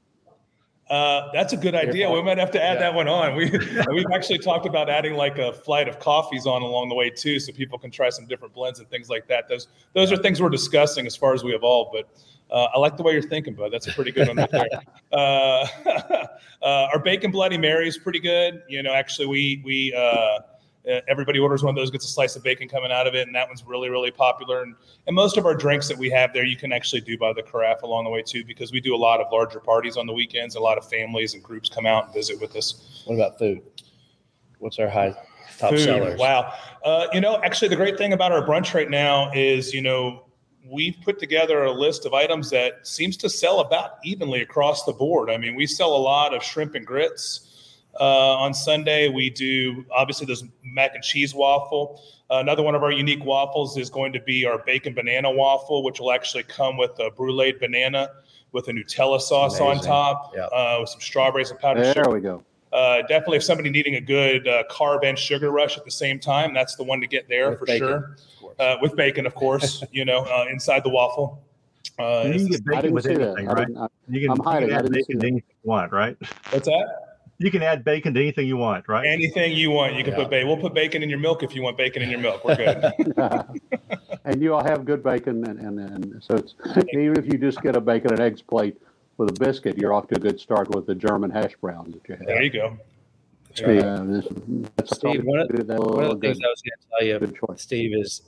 Uh, 0.89 1.33
that's 1.33 1.53
a 1.53 1.57
good 1.57 1.75
idea. 1.75 2.09
We 2.09 2.23
might 2.23 2.39
have 2.39 2.53
to 2.53 2.63
add 2.63 2.75
Yeah. 2.75 2.81
that 2.81 2.95
one 2.95 3.09
on. 3.09 3.35
We 3.35 3.51
we've 3.93 4.07
actually 4.15 4.39
talked 4.39 4.67
about 4.67 4.89
adding 4.89 5.15
like 5.15 5.39
a 5.39 5.53
flight 5.53 5.89
of 5.89 5.99
coffees 5.99 6.47
on 6.47 6.63
along 6.63 6.89
the 6.91 6.95
way 6.95 7.11
too, 7.11 7.41
so 7.41 7.53
people 7.53 7.77
can 7.79 7.91
try 7.91 8.09
some 8.09 8.27
different 8.27 8.55
blends 8.55 8.79
and 8.79 8.89
things 8.89 9.11
like 9.11 9.27
that. 9.27 9.49
Those 9.49 9.67
those 9.95 10.13
are 10.13 10.17
things 10.17 10.41
we're 10.41 10.49
discussing 10.49 11.05
as 11.07 11.17
far 11.17 11.35
as 11.35 11.43
we 11.43 11.55
evolve. 11.55 11.89
But 11.93 12.09
uh, 12.53 12.69
I 12.73 12.79
like 12.79 12.97
the 12.97 13.03
way 13.03 13.15
you're 13.15 13.23
thinking, 13.23 13.55
bud. 13.55 13.73
That's 13.73 13.89
a 13.89 13.93
pretty 13.93 14.13
good 14.13 14.29
one 14.29 14.37
right 14.37 14.51
there. 14.51 14.69
Uh, 15.13 15.67
uh, 16.63 16.89
our 16.93 16.99
bacon 16.99 17.31
Bloody 17.31 17.57
Mary 17.57 17.89
is 17.89 17.97
pretty 17.97 18.19
good. 18.19 18.63
You 18.69 18.83
know, 18.83 18.93
actually, 18.93 19.27
we 19.29 19.63
we 19.65 19.95
uh, 19.95 20.41
everybody 21.09 21.39
orders 21.39 21.63
one 21.63 21.71
of 21.71 21.77
those, 21.77 21.91
gets 21.91 22.05
a 22.05 22.09
slice 22.09 22.37
of 22.37 22.43
bacon 22.43 22.69
coming 22.69 22.93
out 22.93 23.07
of 23.07 23.15
it, 23.15 23.27
and 23.27 23.35
that 23.35 23.49
one's 23.49 23.65
really 23.65 23.91
really 23.91 24.11
popular. 24.11 24.63
And 24.63 24.75
and 25.07 25.15
most 25.15 25.37
of 25.37 25.47
our 25.47 25.55
drinks 25.55 25.89
that 25.89 25.99
we 25.99 26.11
have 26.11 26.33
there, 26.33 26.45
you 26.45 26.57
can 26.57 26.73
actually 26.73 27.01
do 27.01 27.19
by 27.19 27.33
the 27.33 27.43
carafe 27.43 27.83
along 27.83 28.05
the 28.05 28.11
way 28.11 28.23
too, 28.23 28.45
because 28.45 28.73
we 28.73 28.81
do 28.81 28.95
a 28.95 28.97
lot 28.97 29.21
of 29.21 29.27
larger 29.33 29.61
parties 29.61 29.97
on 29.97 30.07
the 30.07 30.13
weekends. 30.13 30.55
A 30.55 30.61
lot 30.61 30.79
of 30.79 30.89
families 30.89 31.35
and 31.35 31.43
groups 31.43 31.69
come 31.69 31.87
out 31.87 32.05
and 32.05 32.15
visit 32.15 32.41
with 32.41 32.55
us. 32.57 33.03
What 33.07 33.17
about 33.17 33.39
food? 33.39 33.63
What's 34.59 34.79
our 34.79 34.89
high 34.89 35.15
top 35.59 35.71
Food, 35.71 35.81
sellers? 35.81 36.19
Wow. 36.19 36.53
Uh, 36.85 37.07
you 37.13 37.21
know, 37.21 37.41
actually, 37.43 37.69
the 37.69 37.77
great 37.77 37.99
thing 37.99 38.13
about 38.13 38.33
our 38.33 38.47
brunch 38.47 38.75
right 38.75 38.91
now 38.91 39.31
is, 39.33 39.75
you 39.75 39.83
know, 39.83 40.23
we've 40.69 40.97
put 41.05 41.19
together 41.19 41.65
a 41.65 41.73
list 41.73 42.07
of 42.07 42.15
items 42.15 42.51
that 42.51 42.87
seems 42.87 43.17
to 43.17 43.31
sell 43.31 43.61
about 43.61 43.99
evenly 44.05 44.41
across 44.41 44.85
the 44.85 44.93
board. 44.93 45.31
I 45.31 45.37
mean, 45.37 45.55
we 45.55 45.67
sell 45.67 45.95
a 45.95 45.99
lot 45.99 46.35
of 46.35 46.43
shrimp 46.43 46.75
and 46.75 46.87
grits. 46.87 47.56
Uh, 47.99 48.37
on 48.37 48.53
Sunday, 48.55 49.09
we 49.09 49.31
do 49.31 49.85
obviously 49.91 50.27
there's 50.27 50.45
mac 50.65 50.95
and 50.95 51.03
cheese 51.03 51.35
waffle. 51.35 52.03
Uh, 52.31 52.37
another 52.39 52.63
one 52.63 52.75
of 52.75 52.83
our 52.83 52.93
unique 52.93 53.25
waffles 53.25 53.77
is 53.77 53.89
going 53.91 54.13
to 54.13 54.21
be 54.21 54.45
our 54.45 54.59
bacon 54.59 54.93
banana 54.95 55.31
waffle, 55.31 55.83
which 55.83 56.01
will 56.01 56.13
actually 56.13 56.43
come 56.43 56.77
with 56.77 56.91
a 56.99 57.11
bruleed 57.11 57.59
banana 57.61 58.09
with 58.53 58.69
a 58.69 58.73
Nutella 58.73 59.21
sauce 59.21 59.61
on 59.61 59.81
top, 59.81 60.33
Yeah. 60.35 60.45
uh, 60.47 60.79
with 60.81 60.89
some 60.91 61.01
strawberries 61.01 61.51
and 61.51 61.59
powdered 61.61 61.87
sugar 61.87 62.03
There 62.05 62.13
we 62.13 62.21
go. 62.21 62.43
uh, 62.73 63.03
definitely 63.03 63.37
if 63.39 63.45
somebody 63.45 63.71
needing 63.71 63.97
a 63.97 64.01
good 64.01 64.47
uh, 64.49 64.65
carb 64.71 65.05
and 65.05 65.19
sugar 65.19 65.51
rush 65.51 65.77
at 65.77 65.85
the 65.85 65.91
same 65.91 66.19
time, 66.19 66.53
that's 66.55 66.75
the 66.77 66.85
one 66.85 67.01
to 67.01 67.07
get 67.07 67.29
there 67.29 67.51
With 67.51 67.59
for 67.61 67.67
bacon, 67.67 67.89
sure. 67.89 68.17
Uh, 68.59 68.77
with 68.81 68.97
bacon, 68.97 69.27
of 69.27 69.35
course, 69.35 69.85
you 69.93 70.05
know, 70.05 70.21
uh, 70.25 70.47
inside 70.51 70.83
the 70.85 70.91
waffle. 70.91 71.43
Uh, 71.99 72.03
you 72.27 72.33
can 72.33 72.33
it's- 72.33 72.49
get 72.49 72.65
bacon 72.65 72.93
with 72.93 73.05
that. 73.05 73.13
anything, 73.21 73.49
I 73.49 73.53
right? 73.53 73.67
didn't, 73.67 73.79
I, 73.83 73.87
You 74.09 74.21
can, 74.21 74.31
I'm 74.31 74.37
you 74.63 74.67
can 74.69 74.77
add 74.77 74.91
bacon 74.91 75.05
anything 75.23 75.35
you 75.37 75.43
want, 75.65 75.93
right? 75.93 76.17
what's 76.51 76.67
that? 76.67 77.06
You 77.39 77.51
can 77.51 77.63
add 77.63 77.85
bacon 77.85 78.15
to 78.15 78.21
anything 78.21 78.47
you 78.47 78.57
want, 78.57 78.89
right? 78.89 79.07
Anything 79.07 79.53
you 79.53 79.71
want, 79.71 79.95
you 79.95 80.03
can 80.05 80.13
Yeah. 80.15 80.21
put 80.21 80.31
bacon. 80.31 80.49
We'll 80.49 80.57
put 80.57 80.73
bacon 80.73 81.03
in 81.03 81.11
your 81.11 81.19
milk 81.19 81.43
if 81.43 81.55
you 81.55 81.63
want 81.63 81.77
bacon 81.77 82.03
in 82.03 82.11
your 82.11 82.21
milk. 82.21 82.45
We're 82.45 82.57
good. 82.57 82.83
and 84.25 84.43
you 84.43 84.55
all 84.55 84.65
have 84.65 84.85
good 84.87 85.03
bacon, 85.03 85.47
and, 85.47 85.59
and, 85.61 85.79
and 85.79 86.23
so 86.25 86.35
it's 86.37 86.55
even 86.95 87.19
if 87.19 87.27
you 87.27 87.39
just 87.39 87.61
get 87.61 87.77
a 87.77 87.81
bacon 87.81 88.13
and 88.13 88.21
eggs 88.21 88.41
plate 88.41 88.77
with 89.19 89.31
a 89.31 89.33
biscuit, 89.35 89.77
you're 89.77 89.93
off 89.93 90.09
to 90.09 90.17
a 90.17 90.19
good 90.19 90.41
start 90.41 90.75
with 90.75 90.87
the 90.87 90.95
German 90.95 91.31
hash 91.31 91.55
browns 91.61 91.93
that 91.95 92.09
you 92.09 92.17
have. 92.17 92.27
there 92.27 92.43
you 92.43 92.51
go. 92.51 92.79
Steve, 93.55 93.83
Uh, 93.83 94.05
this- 94.05 94.29
Steve, 94.93 95.25
one 95.25 95.41
of- 95.41 95.49
good, 95.49 95.67
One 95.69 96.05
of 96.05 96.09
the 96.11 96.15
good, 96.15 96.21
things 96.21 96.39
I 96.45 96.49
was 96.49 96.63
going 96.63 96.79
to 97.13 97.37
tell 97.39 97.51
you. 97.53 97.57
Steve, 97.59 97.95
is 97.95 98.23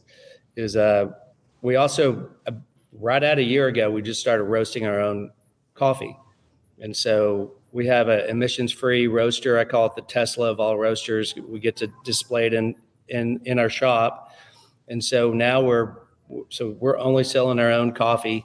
is 0.57 0.77
uh, 0.77 1.13
we 1.63 1.77
also 1.77 2.29
uh, 2.47 2.53
right 2.99 3.23
out 3.23 3.39
a 3.39 3.43
year 3.43 3.69
ago 3.69 3.91
we 3.91 4.03
just 4.03 4.21
started 4.21 4.45
roasting 4.45 4.87
our 4.87 5.01
own 5.01 5.31
coffee, 5.75 6.17
and 6.81 6.97
so 6.97 7.53
we 7.73 7.87
have 7.87 8.09
an 8.09 8.29
emissions-free 8.31 9.07
roaster. 9.09 9.59
I 9.59 9.65
call 9.65 9.87
it 9.87 9.95
the 9.95 10.03
Tesla 10.03 10.51
of 10.51 10.61
all 10.61 10.79
roasters. 10.79 11.35
We 11.37 11.61
get 11.61 11.77
to 11.77 11.91
display 12.05 12.47
it 12.47 12.55
in 12.55 12.75
in 13.09 13.41
in 13.45 13.59
our 13.59 13.71
shop, 13.71 14.33
and 14.89 15.03
so 15.03 15.33
now 15.33 15.61
we're 15.63 15.97
so 16.49 16.77
we're 16.81 16.99
only 16.99 17.25
selling 17.25 17.59
our 17.59 17.73
own 17.73 17.93
coffee. 17.93 18.45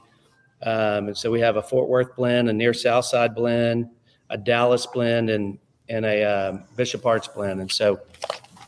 Um, 0.62 1.08
and 1.08 1.16
so 1.16 1.30
we 1.30 1.40
have 1.40 1.56
a 1.56 1.62
Fort 1.62 1.88
Worth 1.88 2.16
blend, 2.16 2.48
a 2.48 2.52
near 2.52 2.72
South 2.72 3.04
Side 3.04 3.34
blend, 3.34 3.88
a 4.30 4.38
Dallas 4.38 4.86
blend, 4.86 5.28
and 5.30 5.58
and 5.88 6.04
a 6.06 6.24
um, 6.24 6.64
Bishop 6.76 7.04
Arts 7.04 7.28
blend. 7.28 7.60
And 7.60 7.70
so 7.70 8.00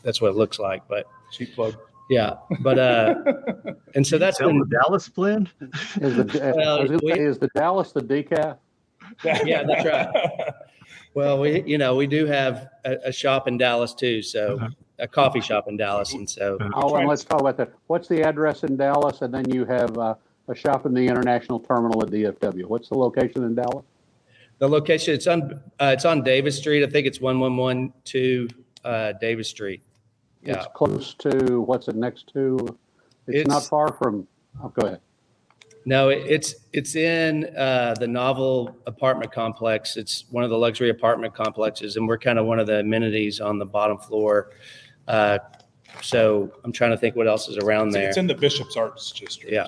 that's 0.03 0.21
what 0.21 0.29
it 0.29 0.35
looks 0.35 0.59
like. 0.59 0.87
But 0.87 1.07
Cheap 1.31 1.55
plug. 1.55 1.75
yeah, 2.09 2.35
but 2.61 2.77
uh, 2.77 3.15
and 3.95 4.05
so 4.05 4.17
that's 4.19 4.37
Sell 4.37 4.47
been 4.49 4.59
the 4.59 4.65
Dallas 4.67 5.09
blend. 5.09 5.49
Is 6.01 6.15
the, 6.17 6.53
Well, 6.55 6.79
I 6.79 6.81
was 6.83 7.01
we- 7.03 7.13
is 7.13 7.37
the 7.39 7.49
Dallas 7.55 7.91
the 7.91 8.01
decaf? 8.01 8.57
Yeah, 9.45 9.63
that's 9.63 9.85
right. 9.85 10.53
well, 11.13 11.39
we 11.39 11.63
you 11.63 11.77
know 11.77 11.95
we 11.95 12.07
do 12.07 12.25
have 12.25 12.69
a, 12.85 12.95
a 13.05 13.11
shop 13.11 13.47
in 13.47 13.57
Dallas 13.57 13.93
too, 13.93 14.21
so 14.21 14.55
Uh-huh. 14.55 14.69
a 14.99 15.07
coffee 15.07 15.41
shop 15.41 15.67
in 15.67 15.77
Dallas, 15.77 16.13
and 16.13 16.29
so 16.29 16.57
Oh, 16.73 16.95
and 16.95 17.07
let's 17.07 17.23
talk 17.23 17.41
about 17.41 17.57
that. 17.57 17.73
What's 17.87 18.07
the 18.07 18.21
address 18.23 18.63
in 18.63 18.77
Dallas? 18.77 19.21
And 19.21 19.33
then 19.33 19.49
you 19.49 19.65
have 19.65 19.97
uh, 19.97 20.15
a 20.47 20.55
shop 20.55 20.85
in 20.85 20.93
the 20.93 21.05
International 21.05 21.59
Terminal 21.59 22.01
at 22.03 22.09
DFW. 22.09 22.65
What's 22.65 22.89
the 22.89 22.97
location 22.97 23.43
in 23.43 23.55
Dallas? 23.55 23.85
the 24.59 24.67
location 24.67 25.13
it's 25.13 25.27
on 25.27 25.61
uh, 25.79 25.91
it's 25.93 26.05
on 26.05 26.23
Davis 26.23 26.57
Street. 26.57 26.83
I 26.83 26.89
think 26.89 27.05
it's 27.05 27.21
one 27.21 27.39
one 27.39 27.57
one 27.57 27.93
two 28.03 28.47
uh, 28.83 29.13
Davis 29.13 29.49
Street. 29.49 29.81
Yeah. 30.41 30.55
It's 30.55 30.67
close 30.73 31.13
to, 31.15 31.61
what's 31.61 31.87
it 31.87 31.95
next 31.95 32.31
to? 32.33 32.77
It's, 33.27 33.49
not 33.49 33.65
far 33.65 33.91
from, 33.91 34.27
oh, 34.63 34.69
go 34.69 34.87
ahead. 34.87 35.01
No, 35.87 36.09
it- 36.09 36.25
it's 36.27 36.53
it's 36.73 36.95
in 36.97 37.45
uh, 37.55 37.95
the 37.97 38.07
novel 38.07 38.75
apartment 38.87 39.31
complex. 39.31 39.95
It's 39.95 40.25
one 40.31 40.43
of 40.43 40.49
the 40.49 40.57
luxury 40.57 40.89
apartment 40.89 41.33
complexes, 41.33 41.95
and 41.95 42.05
we're 42.05 42.17
kind 42.17 42.37
of 42.37 42.45
one 42.45 42.59
of 42.59 42.67
the 42.67 42.79
amenities 42.81 43.39
on 43.39 43.57
the 43.57 43.65
bottom 43.65 43.97
floor. 43.97 44.51
Uh, 45.07 45.39
so 46.01 46.51
I'm 46.65 46.73
trying 46.73 46.91
to 46.91 46.97
think 46.97 47.15
what 47.15 47.25
else 47.25 47.47
is 47.47 47.55
around 47.59 47.87
It's, 47.87 47.95
there. 47.95 48.07
it's 48.09 48.17
in 48.17 48.27
the 48.27 48.35
Bishop's 48.35 48.75
Arts 48.75 49.09
District. 49.13 49.49
Yeah, 49.53 49.67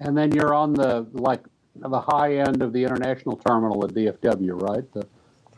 And 0.00 0.16
then 0.16 0.32
you're 0.32 0.54
on 0.54 0.72
the, 0.72 1.06
like, 1.12 1.42
the 1.76 2.00
high 2.00 2.36
end 2.36 2.62
of 2.62 2.72
the 2.72 2.82
International 2.82 3.36
Terminal 3.36 3.84
at 3.84 3.90
DFW, 3.92 4.58
right? 4.62 4.90
The 4.94 5.06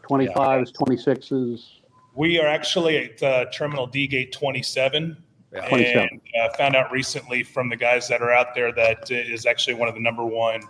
25s, 0.03 0.73
26s. 0.73 1.63
We 2.17 2.41
are 2.41 2.49
actually 2.49 2.97
at 2.99 3.23
uh, 3.23 3.45
Terminal 3.53 3.87
D 3.87 4.09
Gate 4.09 4.33
27. 4.33 5.17
Yeah. 5.53 5.69
27. 5.69 6.09
And 6.11 6.21
uh, 6.41 6.57
found 6.57 6.77
out 6.77 6.93
recently 6.93 7.43
from 7.43 7.69
the 7.69 7.77
guys 7.77 8.07
that 8.09 8.23
are 8.23 8.31
out 8.31 8.55
there 8.55 8.73
that 8.73 9.11
it 9.11 9.31
is 9.31 9.47
actually 9.47 9.75
one 9.75 9.89
of 9.89 9.95
the 9.95 10.01
number 10.01 10.25
one 10.25 10.63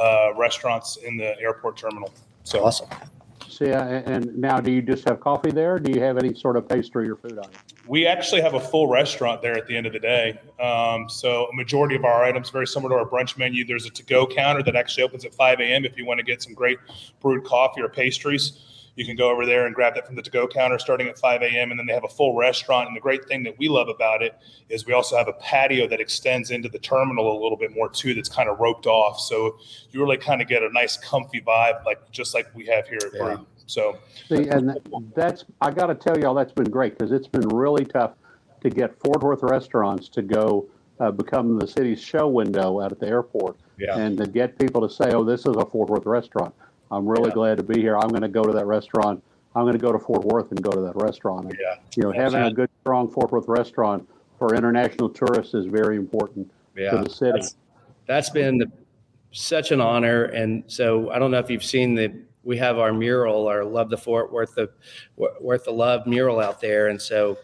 uh, 0.00 0.34
restaurants 0.34 0.96
in 0.96 1.16
the 1.16 1.38
airport 1.40 1.76
terminal. 1.76 2.12
So 2.42 2.64
awesome. 2.64 2.88
See, 3.48 3.70
uh, 3.70 3.84
and 3.84 4.36
now 4.36 4.60
do 4.60 4.72
you 4.72 4.82
just 4.82 5.08
have 5.08 5.20
coffee 5.20 5.52
there? 5.52 5.78
Do 5.78 5.92
you 5.92 6.00
have 6.00 6.18
any 6.18 6.34
sort 6.34 6.56
of 6.56 6.68
pastry 6.68 7.08
or 7.08 7.14
food 7.14 7.38
on 7.38 7.44
it? 7.44 7.74
we 7.86 8.06
actually 8.06 8.40
have 8.40 8.54
a 8.54 8.60
full 8.60 8.86
restaurant 8.86 9.42
there 9.42 9.56
at 9.56 9.66
the 9.66 9.76
end 9.76 9.86
of 9.86 9.92
the 9.92 9.98
day. 9.98 10.38
Um, 10.58 11.08
so 11.08 11.46
a 11.46 11.54
majority 11.54 11.96
of 11.96 12.04
our 12.04 12.24
items 12.24 12.50
very 12.50 12.66
similar 12.66 12.96
to 12.96 13.04
our 13.04 13.08
brunch 13.08 13.36
menu. 13.36 13.64
There's 13.64 13.84
a 13.84 13.90
to-go 13.90 14.26
counter 14.26 14.62
that 14.62 14.74
actually 14.74 15.04
opens 15.04 15.24
at 15.24 15.34
5 15.34 15.60
a.m. 15.60 15.84
If 15.84 15.98
you 15.98 16.06
want 16.06 16.18
to 16.18 16.24
get 16.24 16.42
some 16.42 16.54
great 16.54 16.78
brewed 17.20 17.44
coffee 17.44 17.82
or 17.82 17.88
pastries, 17.88 18.60
you 18.96 19.04
can 19.04 19.16
go 19.16 19.30
over 19.30 19.44
there 19.44 19.66
and 19.66 19.74
grab 19.74 19.94
that 19.94 20.06
from 20.06 20.14
the 20.14 20.22
to-go 20.22 20.46
counter 20.46 20.78
starting 20.78 21.08
at 21.08 21.18
5 21.18 21.42
a.m. 21.42 21.70
And 21.70 21.78
then 21.78 21.86
they 21.86 21.92
have 21.94 22.04
a 22.04 22.08
full 22.08 22.36
restaurant. 22.36 22.86
And 22.86 22.96
the 22.96 23.00
great 23.00 23.24
thing 23.26 23.42
that 23.42 23.58
we 23.58 23.68
love 23.68 23.88
about 23.88 24.22
it 24.22 24.36
is 24.68 24.86
we 24.86 24.92
also 24.92 25.16
have 25.16 25.26
a 25.28 25.32
patio 25.34 25.88
that 25.88 26.00
extends 26.00 26.50
into 26.50 26.68
the 26.68 26.78
terminal 26.78 27.32
a 27.32 27.38
little 27.42 27.56
bit 27.58 27.74
more 27.74 27.88
too. 27.88 28.14
That's 28.14 28.28
kind 28.28 28.48
of 28.48 28.60
roped 28.60 28.86
off, 28.86 29.18
so 29.18 29.58
you 29.90 30.00
really 30.00 30.16
kind 30.16 30.40
of 30.40 30.48
get 30.48 30.62
a 30.62 30.68
nice 30.72 30.96
comfy 30.96 31.40
vibe, 31.40 31.84
like 31.84 32.10
just 32.12 32.34
like 32.34 32.46
we 32.54 32.66
have 32.66 32.86
here 32.86 32.98
at 33.04 33.12
Yeah. 33.14 33.34
Brew. 33.36 33.46
So 33.66 33.98
See, 34.28 34.46
and 34.48 34.78
that's, 35.16 35.44
I 35.60 35.70
got 35.70 35.86
to 35.86 35.94
tell 35.94 36.18
y'all, 36.18 36.34
that's 36.34 36.52
been 36.52 36.70
great 36.70 36.98
because 36.98 37.12
it's 37.12 37.26
been 37.28 37.48
really 37.48 37.84
tough 37.84 38.12
to 38.60 38.70
get 38.70 38.98
Fort 39.00 39.22
Worth 39.22 39.42
restaurants 39.42 40.08
to 40.10 40.22
go 40.22 40.66
uh, 41.00 41.10
become 41.10 41.58
the 41.58 41.66
city's 41.66 42.00
show 42.00 42.28
window 42.28 42.80
out 42.80 42.92
at 42.92 43.00
the 43.00 43.06
airport 43.08 43.56
Yeah. 43.78 43.98
and 43.98 44.16
to 44.18 44.26
get 44.26 44.58
people 44.58 44.86
to 44.86 44.94
say, 44.94 45.12
oh, 45.12 45.24
this 45.24 45.40
is 45.40 45.56
a 45.56 45.64
Fort 45.66 45.88
Worth 45.88 46.06
restaurant. 46.06 46.54
I'm 46.90 47.06
really 47.06 47.28
Yeah. 47.28 47.34
glad 47.34 47.56
to 47.58 47.62
be 47.62 47.80
here. 47.80 47.96
I'm 47.96 48.08
going 48.08 48.22
to 48.22 48.28
go 48.28 48.42
to 48.42 48.52
that 48.52 48.66
restaurant. 48.66 49.22
I'm 49.56 49.62
going 49.62 49.72
to 49.74 49.78
go 49.78 49.92
to 49.92 49.98
Fort 49.98 50.24
Worth 50.24 50.50
and 50.50 50.62
go 50.62 50.70
to 50.70 50.80
that 50.80 50.96
restaurant. 50.96 51.46
And, 51.46 51.58
Yeah. 51.60 51.76
You 51.96 52.02
know, 52.04 52.12
having 52.12 52.42
a 52.42 52.52
good, 52.52 52.70
strong 52.80 53.08
Fort 53.08 53.32
Worth 53.32 53.48
restaurant 53.48 54.08
for 54.38 54.54
international 54.54 55.08
tourists 55.08 55.54
is 55.54 55.66
very 55.66 55.96
important 55.96 56.50
to 56.76 57.02
the 57.04 57.10
city. 57.10 57.32
That's, 57.32 57.56
that's 58.06 58.30
been 58.30 58.58
the, 58.58 58.70
such 59.30 59.70
an 59.70 59.80
honor. 59.80 60.24
And 60.24 60.64
so 60.66 61.10
I 61.10 61.18
don't 61.18 61.30
know 61.30 61.38
if 61.38 61.50
you've 61.50 61.64
seen 61.64 61.94
the 61.94 62.12
we 62.44 62.58
have 62.58 62.78
our 62.78 62.92
mural, 62.92 63.48
our 63.48 63.64
Love 63.64 63.90
the 63.90 63.96
Fort 63.96 64.32
Worth 64.32 64.54
the 64.54 64.70
Worth 65.16 65.64
the 65.64 65.72
Love 65.72 66.06
mural 66.06 66.40
out 66.40 66.60
there, 66.60 66.88
and 66.88 67.00
so 67.00 67.38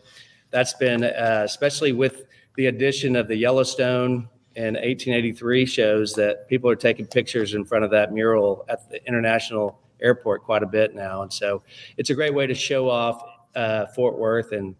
that's 0.51 0.75
been 0.75 1.05
uh, 1.05 1.43
especially 1.45 1.93
with 1.93 2.25
the 2.57 2.67
addition 2.67 3.17
of 3.17 3.27
the 3.27 3.37
Yellowstone 3.37 4.29
and 4.57 4.77
1883 4.77 5.65
shows 5.67 6.13
that 6.15 6.49
people 6.49 6.69
are 6.69 6.77
taking 6.77 7.07
pictures 7.07 7.55
in 7.55 7.65
front 7.65 7.85
of 7.85 7.91
that 7.93 8.13
mural 8.13 8.65
at 8.69 8.89
the 8.91 9.05
international 9.07 9.81
airport 10.03 10.43
quite 10.43 10.63
a 10.63 10.67
bit 10.67 10.95
now, 10.95 11.23
and 11.23 11.33
so 11.33 11.63
it's 11.97 12.11
a 12.11 12.15
great 12.15 12.35
way 12.35 12.47
to 12.47 12.55
show 12.55 12.89
off 12.89 13.23
uh, 13.55 13.87
Fort 13.95 14.19
Worth 14.19 14.53
and 14.53 14.75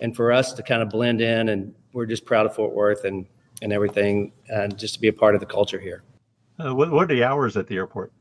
and 0.00 0.14
for 0.14 0.30
us 0.30 0.52
to 0.52 0.62
kind 0.62 0.80
of 0.82 0.90
blend 0.90 1.20
in, 1.20 1.48
and 1.48 1.74
we're 1.92 2.06
just 2.06 2.24
proud 2.24 2.46
of 2.46 2.54
Fort 2.54 2.72
Worth 2.72 3.04
and 3.04 3.26
and 3.62 3.72
everything, 3.72 4.32
and 4.48 4.78
just 4.78 4.94
to 4.94 5.00
be 5.00 5.08
a 5.08 5.12
part 5.12 5.34
of 5.34 5.40
the 5.40 5.46
culture 5.46 5.80
here. 5.80 6.04
Uh, 6.64 6.74
what, 6.74 6.90
what 6.90 7.04
are 7.04 7.14
the 7.14 7.24
hours 7.24 7.56
at 7.56 7.66
the 7.66 7.74
airport? 7.76 8.12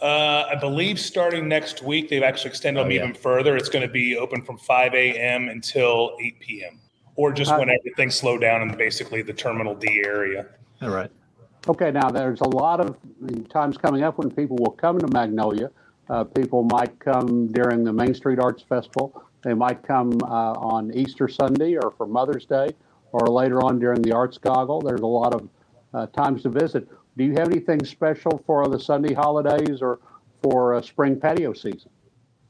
Uh, 0.00 0.44
I 0.50 0.54
believe 0.54 1.00
starting 1.00 1.48
next 1.48 1.82
week, 1.82 2.08
they've 2.10 2.22
actually 2.22 2.50
extended 2.50 2.80
them 2.82 2.88
Oh, 2.88 2.94
yeah. 2.94 3.02
even 3.02 3.14
further. 3.14 3.56
It's 3.56 3.70
going 3.70 3.86
to 3.86 3.92
be 3.92 4.16
open 4.16 4.42
from 4.42 4.58
5 4.58 4.94
a.m. 4.94 5.48
until 5.48 6.16
8 6.20 6.38
p.m. 6.40 6.80
or 7.16 7.32
just 7.32 7.50
Uh, 7.50 7.56
when 7.58 7.70
everything 7.70 8.10
slowed 8.10 8.40
down 8.40 8.62
in 8.62 8.76
basically 8.76 9.22
the 9.22 9.32
Terminal 9.32 9.74
D 9.74 10.02
area. 10.04 10.46
All 10.82 10.90
right. 10.90 11.10
Okay, 11.68 11.90
now 11.90 12.10
there's 12.10 12.42
a 12.42 12.48
lot 12.48 12.80
of 12.80 12.96
times 13.48 13.76
coming 13.76 14.04
up 14.04 14.18
when 14.18 14.30
people 14.30 14.56
will 14.60 14.72
come 14.72 14.98
to 15.00 15.08
Magnolia. 15.08 15.70
Uh, 16.08 16.22
people 16.22 16.62
might 16.62 16.96
come 17.00 17.48
during 17.48 17.82
the 17.82 17.92
Main 17.92 18.14
Street 18.14 18.38
Arts 18.38 18.62
Festival. 18.62 19.24
They 19.42 19.54
might 19.54 19.82
come 19.82 20.12
uh, 20.22 20.52
on 20.52 20.92
Easter 20.94 21.26
Sunday 21.28 21.76
or 21.76 21.90
for 21.90 22.06
Mother's 22.06 22.46
Day 22.46 22.70
or 23.12 23.26
later 23.26 23.64
on 23.64 23.78
during 23.80 24.02
the 24.02 24.12
Arts 24.12 24.38
Goggle. 24.38 24.80
There's 24.80 25.00
a 25.00 25.06
lot 25.06 25.34
of 25.34 25.48
uh, 25.92 26.06
times 26.06 26.42
to 26.42 26.50
visit. 26.50 26.88
Do 27.16 27.24
you 27.24 27.32
have 27.32 27.48
anything 27.48 27.84
special 27.84 28.42
for 28.46 28.68
the 28.68 28.78
Sunday 28.78 29.14
holidays 29.14 29.82
or 29.82 29.98
for 30.42 30.74
uh, 30.74 30.82
spring 30.82 31.18
patio 31.18 31.52
season? 31.52 31.90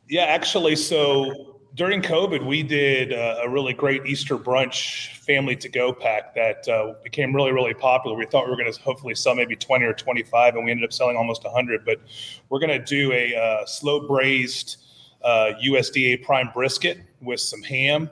Yeah, 0.09 0.25
actually, 0.25 0.77
so 0.77 1.56
during 1.77 2.01
COVID, 2.01 2.45
we 2.47 2.63
did 2.63 3.13
uh, 3.13 3.41
a 3.43 3.49
really 3.51 3.75
great 3.75 4.07
Easter 4.07 4.39
brunch 4.39 5.15
family 5.19 5.55
to 5.57 5.69
go 5.69 5.93
pack 5.93 6.35
that 6.35 6.67
uh, 6.69 6.95
became 7.05 7.37
really, 7.37 7.53
really 7.53 7.75
popular. 7.75 8.17
We 8.17 8.25
thought 8.25 8.47
we 8.47 8.51
were 8.51 8.57
going 8.57 8.73
to 8.73 8.81
hopefully 8.81 9.15
sell 9.15 9.35
maybe 9.35 9.57
20 9.57 9.85
or 9.85 9.93
25, 9.93 10.55
and 10.55 10.65
we 10.65 10.71
ended 10.71 10.85
up 10.85 10.93
selling 10.93 11.19
almost 11.19 11.45
100. 11.45 11.85
But 11.85 12.01
we're 12.49 12.61
going 12.61 12.71
to 12.71 12.85
do 12.85 13.13
a 13.13 13.35
uh, 13.35 13.67
slow 13.67 14.09
braised 14.09 14.79
uh, 15.23 15.53
USDA 15.63 16.25
prime 16.25 16.49
brisket 16.55 16.99
with 17.21 17.41
some 17.41 17.63
ham. 17.63 18.11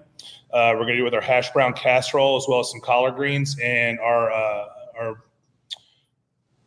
Uh, 0.53 0.73
we're 0.75 0.85
going 0.85 0.89
to 0.89 0.97
do 0.97 1.03
it 1.03 1.05
with 1.05 1.15
our 1.15 1.23
hash 1.23 1.51
brown 1.53 1.73
casserole 1.73 2.37
as 2.37 2.45
well 2.47 2.61
as 2.61 2.71
some 2.71 2.83
collard 2.83 3.17
greens 3.17 3.57
and 3.63 3.99
our 3.99 4.31
uh, 4.31 4.67
our 4.99 5.25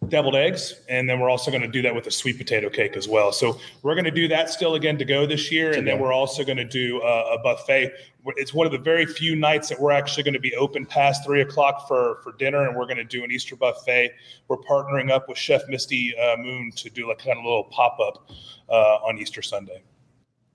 deviled 0.10 0.36
eggs, 0.36 0.82
and 0.90 1.10
then 1.10 1.20
we're 1.20 1.30
also 1.30 1.52
going 1.52 1.62
to 1.62 1.68
do 1.68 1.82
that 1.82 1.94
with 1.94 2.08
a 2.08 2.12
sweet 2.12 2.38
potato 2.38 2.70
cake 2.70 2.96
as 2.96 3.08
well. 3.08 3.32
So 3.32 3.60
we're 3.84 3.96
going 3.96 4.06
to 4.06 4.12
do 4.12 4.28
that 4.30 4.50
still 4.50 4.76
again 4.76 4.98
to 4.98 5.06
go 5.06 5.26
this 5.26 5.52
year, 5.52 5.72
and 5.76 5.88
then 5.88 6.00
we're 6.00 6.14
also 6.14 6.44
going 6.44 6.58
to 6.58 6.66
do 6.66 7.02
a, 7.02 7.36
a 7.36 7.40
buffet. 7.44 7.92
It's 8.36 8.54
one 8.54 8.66
of 8.66 8.72
the 8.72 8.78
very 8.80 9.06
few 9.06 9.36
nights 9.36 9.70
that 9.70 9.80
we're 9.80 9.92
actually 9.92 10.24
going 10.24 10.34
to 10.34 10.40
be 10.40 10.56
open 10.56 10.86
past 10.86 11.26
three 11.26 11.42
o'clock 11.42 11.88
for 11.88 12.20
for 12.24 12.34
dinner, 12.34 12.68
and 12.68 12.76
we're 12.76 12.86
going 12.86 12.98
to 12.98 13.04
do 13.04 13.24
an 13.24 13.32
Easter 13.32 13.56
buffet. 13.56 14.12
We're 14.48 14.58
partnering 14.58 15.12
up 15.12 15.30
with 15.30 15.38
Chef 15.38 15.62
Misty 15.68 16.14
uh, 16.18 16.38
Moon 16.38 16.72
to 16.76 16.90
do 16.90 17.08
like 17.08 17.20
kind 17.20 17.38
of 17.38 17.44
a 17.44 17.48
little 17.48 17.66
pop 17.66 18.00
up 18.00 18.30
uh, 18.70 19.08
on 19.08 19.18
Easter 19.18 19.42
Sunday. 19.42 19.84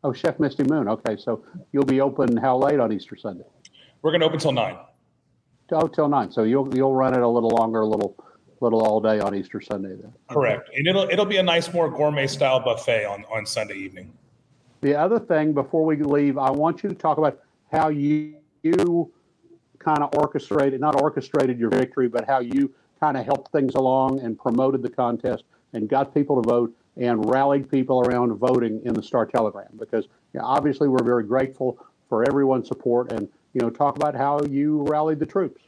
Oh, 0.05 0.12
Chef 0.12 0.38
Misty 0.41 0.65
Moon. 0.65 0.88
Okay, 0.88 1.17
so 1.17 1.45
you'll 1.73 1.85
be 1.85 2.01
open 2.01 2.37
how 2.37 2.57
late 2.59 2.81
on 2.81 2.93
Easter 2.93 3.17
Sunday? 3.17 3.45
We're 4.03 4.11
going 4.11 4.21
to 4.21 4.27
open 4.27 4.41
till 4.41 4.53
nine. 4.53 4.77
Oh, 5.71 5.87
till 5.87 6.09
nine. 6.09 6.31
So 6.31 6.43
you'll 6.43 6.75
you'll 6.75 6.95
run 6.95 7.15
it 7.15 7.21
a 7.21 7.29
little 7.29 7.51
longer, 7.51 7.81
a 7.81 7.87
little 7.87 8.17
little 8.62 8.87
all 8.87 9.01
day 9.01 9.20
on 9.20 9.35
Easter 9.35 9.61
Sunday 9.61 9.96
then. 9.96 10.12
Correct, 10.31 10.70
and 10.75 10.87
it'll 10.87 11.09
it'll 11.11 11.27
be 11.27 11.37
a 11.37 11.42
nice, 11.42 11.72
more 11.72 11.90
gourmet 11.90 12.27
style 12.27 12.61
buffet 12.61 13.05
on 13.05 13.25
on 13.31 13.44
Sunday 13.44 13.75
evening. 13.75 14.12
The 14.81 14.94
other 14.94 15.18
thing 15.18 15.53
before 15.53 15.85
we 15.85 15.96
leave, 15.96 16.38
I 16.38 16.51
want 16.51 16.83
you 16.83 16.88
to 16.88 16.94
talk 16.94 17.18
about 17.18 17.40
how 17.70 17.88
you 17.88 18.37
you 18.62 19.12
kind 19.79 20.03
of 20.03 20.11
orchestrated, 20.16 20.81
not 20.81 21.01
orchestrated 21.01 21.59
your 21.59 21.70
victory, 21.70 22.09
but 22.09 22.27
how 22.27 22.40
you 22.40 22.72
kind 23.01 23.16
of 23.16 23.25
helped 23.25 23.51
things 23.51 23.75
along 23.75 24.20
and 24.20 24.38
promoted 24.38 24.83
the 24.83 24.88
contest 24.88 25.44
and 25.72 25.88
got 25.88 26.14
people 26.14 26.40
to 26.40 26.48
vote 26.48 26.75
and 26.96 27.29
rallied 27.29 27.68
people 27.70 28.01
around 28.07 28.33
voting 28.37 28.81
in 28.85 28.94
the 28.94 29.03
Star 29.03 29.27
Telegram. 29.27 29.68
Because 29.79 30.05
you 30.33 30.40
know, 30.40 30.46
obviously 30.46 30.88
we're 30.88 31.05
very 31.05 31.25
grateful 31.25 31.79
for 32.09 32.25
everyone's 32.29 32.68
support 32.68 33.11
and 33.12 33.29
you 33.55 33.61
know 33.61 33.70
talk 33.70 33.96
about 33.96 34.14
how 34.14 34.40
you 34.42 34.83
rallied 34.83 35.18
the 35.18 35.27
troops. 35.27 35.62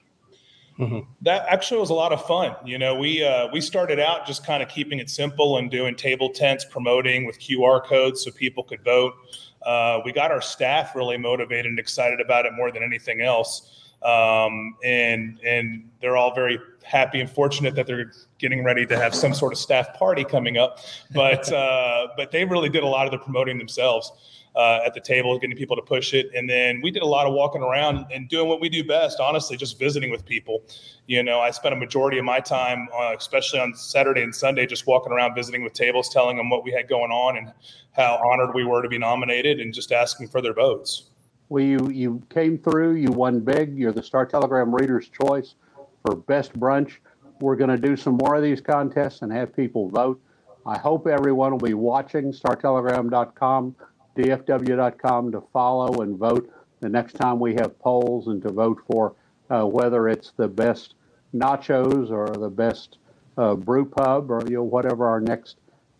That 1.22 1.46
actually 1.48 1.80
was 1.80 1.90
a 1.90 1.94
lot 1.94 2.12
of 2.12 2.24
fun. 2.26 2.56
You 2.64 2.78
know, 2.78 2.96
we 2.96 3.22
uh, 3.22 3.48
we 3.52 3.60
started 3.60 4.00
out 4.00 4.26
just 4.26 4.44
kind 4.44 4.62
of 4.62 4.68
keeping 4.68 4.98
it 4.98 5.08
simple 5.08 5.58
and 5.58 5.70
doing 5.70 5.94
table 5.94 6.30
tents, 6.30 6.64
promoting 6.64 7.26
with 7.26 7.38
QR 7.38 7.84
codes 7.84 8.24
so 8.24 8.30
people 8.30 8.64
could 8.64 8.82
vote. 8.82 9.14
Uh, 9.62 10.00
we 10.04 10.12
got 10.12 10.30
our 10.30 10.42
staff 10.42 10.94
really 10.94 11.16
motivated 11.16 11.66
and 11.66 11.78
excited 11.78 12.20
about 12.20 12.44
it 12.44 12.52
more 12.54 12.72
than 12.72 12.82
anything 12.82 13.20
else, 13.20 13.94
um, 14.02 14.76
and 14.84 15.38
and 15.44 15.88
they're 16.00 16.16
all 16.16 16.34
very 16.34 16.58
happy 16.82 17.20
and 17.20 17.30
fortunate 17.30 17.74
that 17.76 17.86
they're 17.86 18.12
getting 18.38 18.64
ready 18.64 18.84
to 18.84 18.98
have 18.98 19.14
some 19.14 19.32
sort 19.32 19.52
of 19.52 19.58
staff 19.58 19.94
party 19.94 20.24
coming 20.24 20.56
up. 20.56 20.80
But 21.12 21.50
uh, 21.52 22.08
but 22.16 22.32
they 22.32 22.44
really 22.44 22.68
did 22.68 22.82
a 22.82 22.88
lot 22.88 23.06
of 23.06 23.12
the 23.12 23.18
promoting 23.18 23.58
themselves 23.58 24.12
uh, 24.56 24.80
at 24.84 24.94
the 24.94 25.00
table, 25.00 25.38
getting 25.38 25.56
people 25.56 25.76
to 25.76 25.82
push 25.82 26.14
it. 26.14 26.30
And 26.34 26.48
then 26.48 26.80
we 26.80 26.90
did 26.90 27.02
a 27.02 27.06
lot 27.06 27.26
of 27.26 27.32
walking 27.32 27.62
around 27.62 28.06
and 28.12 28.28
doing 28.28 28.48
what 28.48 28.60
we 28.60 28.68
do 28.68 28.84
best, 28.84 29.18
honestly, 29.20 29.56
just 29.56 29.78
visiting 29.78 30.10
with 30.10 30.24
people. 30.24 30.62
You 31.06 31.22
know, 31.22 31.40
I 31.40 31.50
spent 31.50 31.74
a 31.74 31.76
majority 31.76 32.18
of 32.18 32.24
my 32.24 32.40
time, 32.40 32.88
uh, 32.94 33.14
especially 33.16 33.60
on 33.60 33.74
Saturday 33.74 34.22
and 34.22 34.34
Sunday, 34.34 34.66
just 34.66 34.86
walking 34.86 35.12
around 35.12 35.34
visiting 35.34 35.64
with 35.64 35.72
tables, 35.72 36.08
telling 36.08 36.36
them 36.36 36.50
what 36.50 36.64
we 36.64 36.70
had 36.70 36.88
going 36.88 37.10
on 37.10 37.36
and 37.36 37.52
how 37.92 38.20
honored 38.30 38.54
we 38.54 38.64
were 38.64 38.82
to 38.82 38.88
be 38.88 38.98
nominated 38.98 39.60
and 39.60 39.74
just 39.74 39.92
asking 39.92 40.28
for 40.28 40.40
their 40.40 40.54
votes. 40.54 41.10
Well, 41.48 41.62
you 41.62 41.90
you 41.90 42.22
came 42.30 42.58
through. 42.58 42.94
You 42.94 43.10
won 43.10 43.40
big. 43.40 43.76
You're 43.76 43.92
the 43.92 44.02
Star 44.02 44.24
Telegram 44.24 44.74
Reader's 44.74 45.08
Choice 45.08 45.56
for 46.04 46.16
best 46.16 46.58
brunch. 46.58 46.96
We're 47.40 47.56
going 47.56 47.70
to 47.70 47.78
do 47.78 47.96
some 47.96 48.16
more 48.16 48.36
of 48.36 48.42
these 48.42 48.60
contests 48.60 49.22
and 49.22 49.32
have 49.32 49.54
people 49.54 49.88
vote. 49.90 50.20
I 50.66 50.78
hope 50.78 51.06
everyone 51.06 51.52
will 51.52 51.58
be 51.58 51.74
watching 51.74 52.32
StarTelegram.com, 52.32 53.76
DFW.com 54.16 55.32
to 55.32 55.42
follow 55.52 56.02
and 56.02 56.16
vote 56.18 56.50
the 56.80 56.88
next 56.88 57.14
time 57.14 57.40
we 57.40 57.54
have 57.54 57.78
polls 57.78 58.28
and 58.28 58.42
to 58.42 58.52
vote 58.52 58.80
for 58.90 59.14
uh, 59.50 59.64
whether 59.64 60.08
it's 60.08 60.32
the 60.36 60.48
best 60.48 60.94
nachos 61.34 62.10
or 62.10 62.28
the 62.28 62.48
best 62.48 62.98
uh, 63.36 63.54
brew 63.54 63.84
pub 63.84 64.30
or 64.30 64.42
you 64.46 64.56
know 64.56 64.62
whatever 64.62 65.06
our 65.06 65.20
next 65.20 65.56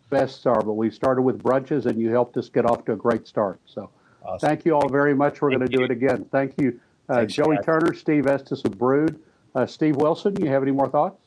bests 0.09 0.45
are. 0.45 0.61
But 0.61 0.73
we 0.73 0.91
started 0.91 1.23
with 1.23 1.41
brunches 1.41 1.85
and 1.85 1.99
you 1.99 2.09
helped 2.09 2.37
us 2.37 2.49
get 2.49 2.65
off 2.65 2.85
to 2.85 2.93
a 2.93 2.95
great 2.95 3.27
start. 3.27 3.59
So. 3.65 3.89
Awesome. 4.25 4.49
Thank 4.49 4.65
you 4.65 4.75
all 4.75 4.89
very 4.89 5.13
much. 5.13 5.41
We're 5.41 5.49
going 5.49 5.61
to 5.61 5.67
do 5.67 5.83
it 5.83 5.91
again. 5.91 6.25
Thank 6.31 6.59
you, 6.59 6.79
uh, 7.09 7.17
Thanks, 7.17 7.33
Joey 7.33 7.57
guys. 7.57 7.65
Turner, 7.65 7.93
Steve 7.93 8.27
Estes 8.27 8.63
of 8.65 8.77
Brewed. 8.77 9.19
Uh, 9.53 9.65
Steve 9.65 9.95
Wilson, 9.97 10.35
you 10.41 10.49
have 10.49 10.63
any 10.63 10.71
more 10.71 10.89
thoughts? 10.89 11.21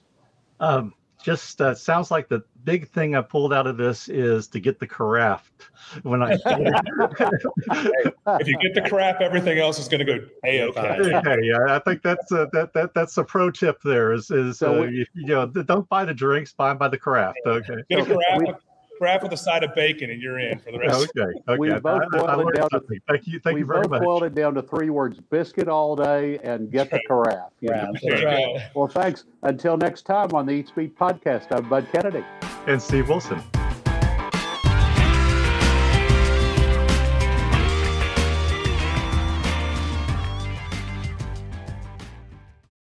Um, 0.61 0.93
just 1.23 1.61
uh, 1.61 1.75
sounds 1.75 2.11
like 2.11 2.29
the 2.29 2.43
big 2.65 2.89
thing 2.89 3.17
I 3.17 3.23
pulled 3.23 3.53
out 3.53 3.67
of 3.67 3.77
this 3.77 4.09
is 4.09 4.47
to 4.49 4.61
get 4.61 4.79
the 4.79 4.87
carafe. 4.87 5.51
When 6.03 6.23
I 6.23 6.33
If 8.41 8.47
you 8.47 8.59
get 8.59 8.75
the 8.75 8.87
crap, 8.89 9.21
everything 9.21 9.59
else 9.59 9.79
is 9.79 9.89
going 9.89 10.05
to 10.05 10.19
go 10.19 10.25
a 10.45 10.63
okay. 10.65 11.15
okay, 11.17 11.37
yeah, 11.43 11.77
I 11.77 11.79
think 11.81 12.03
that's 12.03 12.31
uh, 12.31 12.47
that 12.53 12.73
that 12.75 12.95
that's 12.95 13.17
a 13.19 13.25
pro 13.25 13.51
tip. 13.51 13.81
There 13.83 14.13
is 14.13 14.31
is 14.31 14.59
So 14.59 14.83
uh, 14.83 14.87
we- 14.87 14.99
you, 14.99 15.07
you 15.15 15.27
know 15.29 15.47
don't 15.47 15.89
buy 15.89 16.05
the 16.05 16.15
drinks, 16.15 16.53
buy 16.53 16.75
by 16.75 16.89
the 16.89 16.99
craft. 16.99 17.39
Okay. 17.47 17.83
Get 17.89 18.01
a 18.01 18.05
So 18.05 18.59
crap, 18.99 19.23
with 19.23 19.33
a 19.33 19.37
side 19.37 19.65
of 19.65 19.75
bacon, 19.75 20.11
and 20.11 20.21
you're 20.21 20.39
in 20.39 20.59
for 20.59 20.73
the 20.73 20.79
rest. 20.79 21.11
Okay. 21.17 21.31
Okay. 21.49 21.59
We 21.59 21.71
I- 21.73 21.79
both 21.79 22.03
I- 22.03 22.05
I 22.05 22.19
boiled 22.19 22.31
it 22.31 22.37
learned 22.45 22.57
down 22.57 22.71
to- 22.71 22.83
Thank 23.09 23.27
you. 23.27 23.41
Thank 23.41 23.55
we 23.55 23.61
you 23.61 23.67
very 23.67 23.83
both 23.83 23.91
much. 23.91 24.03
boiled 24.03 24.23
it 24.25 24.35
down 24.35 24.55
to 24.55 24.63
three 24.63 24.91
words: 24.91 25.19
biscuit 25.31 25.69
all 25.69 25.97
day 25.97 26.39
and 26.43 26.71
get 26.71 26.91
the 26.91 27.01
carafe. 27.07 27.39
you 27.61 27.71
know? 27.71 27.75
Right. 27.77 27.89
There 28.03 28.19
you 28.19 28.25
That's 28.25 28.73
go. 28.75 28.81
Well, 28.81 28.89
thanks. 28.89 29.25
Until 29.43 29.77
next 29.77 30.03
time 30.03 30.33
on 30.35 30.47
the 30.47 30.53
Eat 30.53 30.69
Speak 30.69 30.97
podcast, 30.99 31.47
I'm 31.51 31.69
Bud 31.69 31.87
Kennedy. 31.93 32.25
And 32.67 32.81
Steve 32.83 33.09
Wilson. 33.09 33.41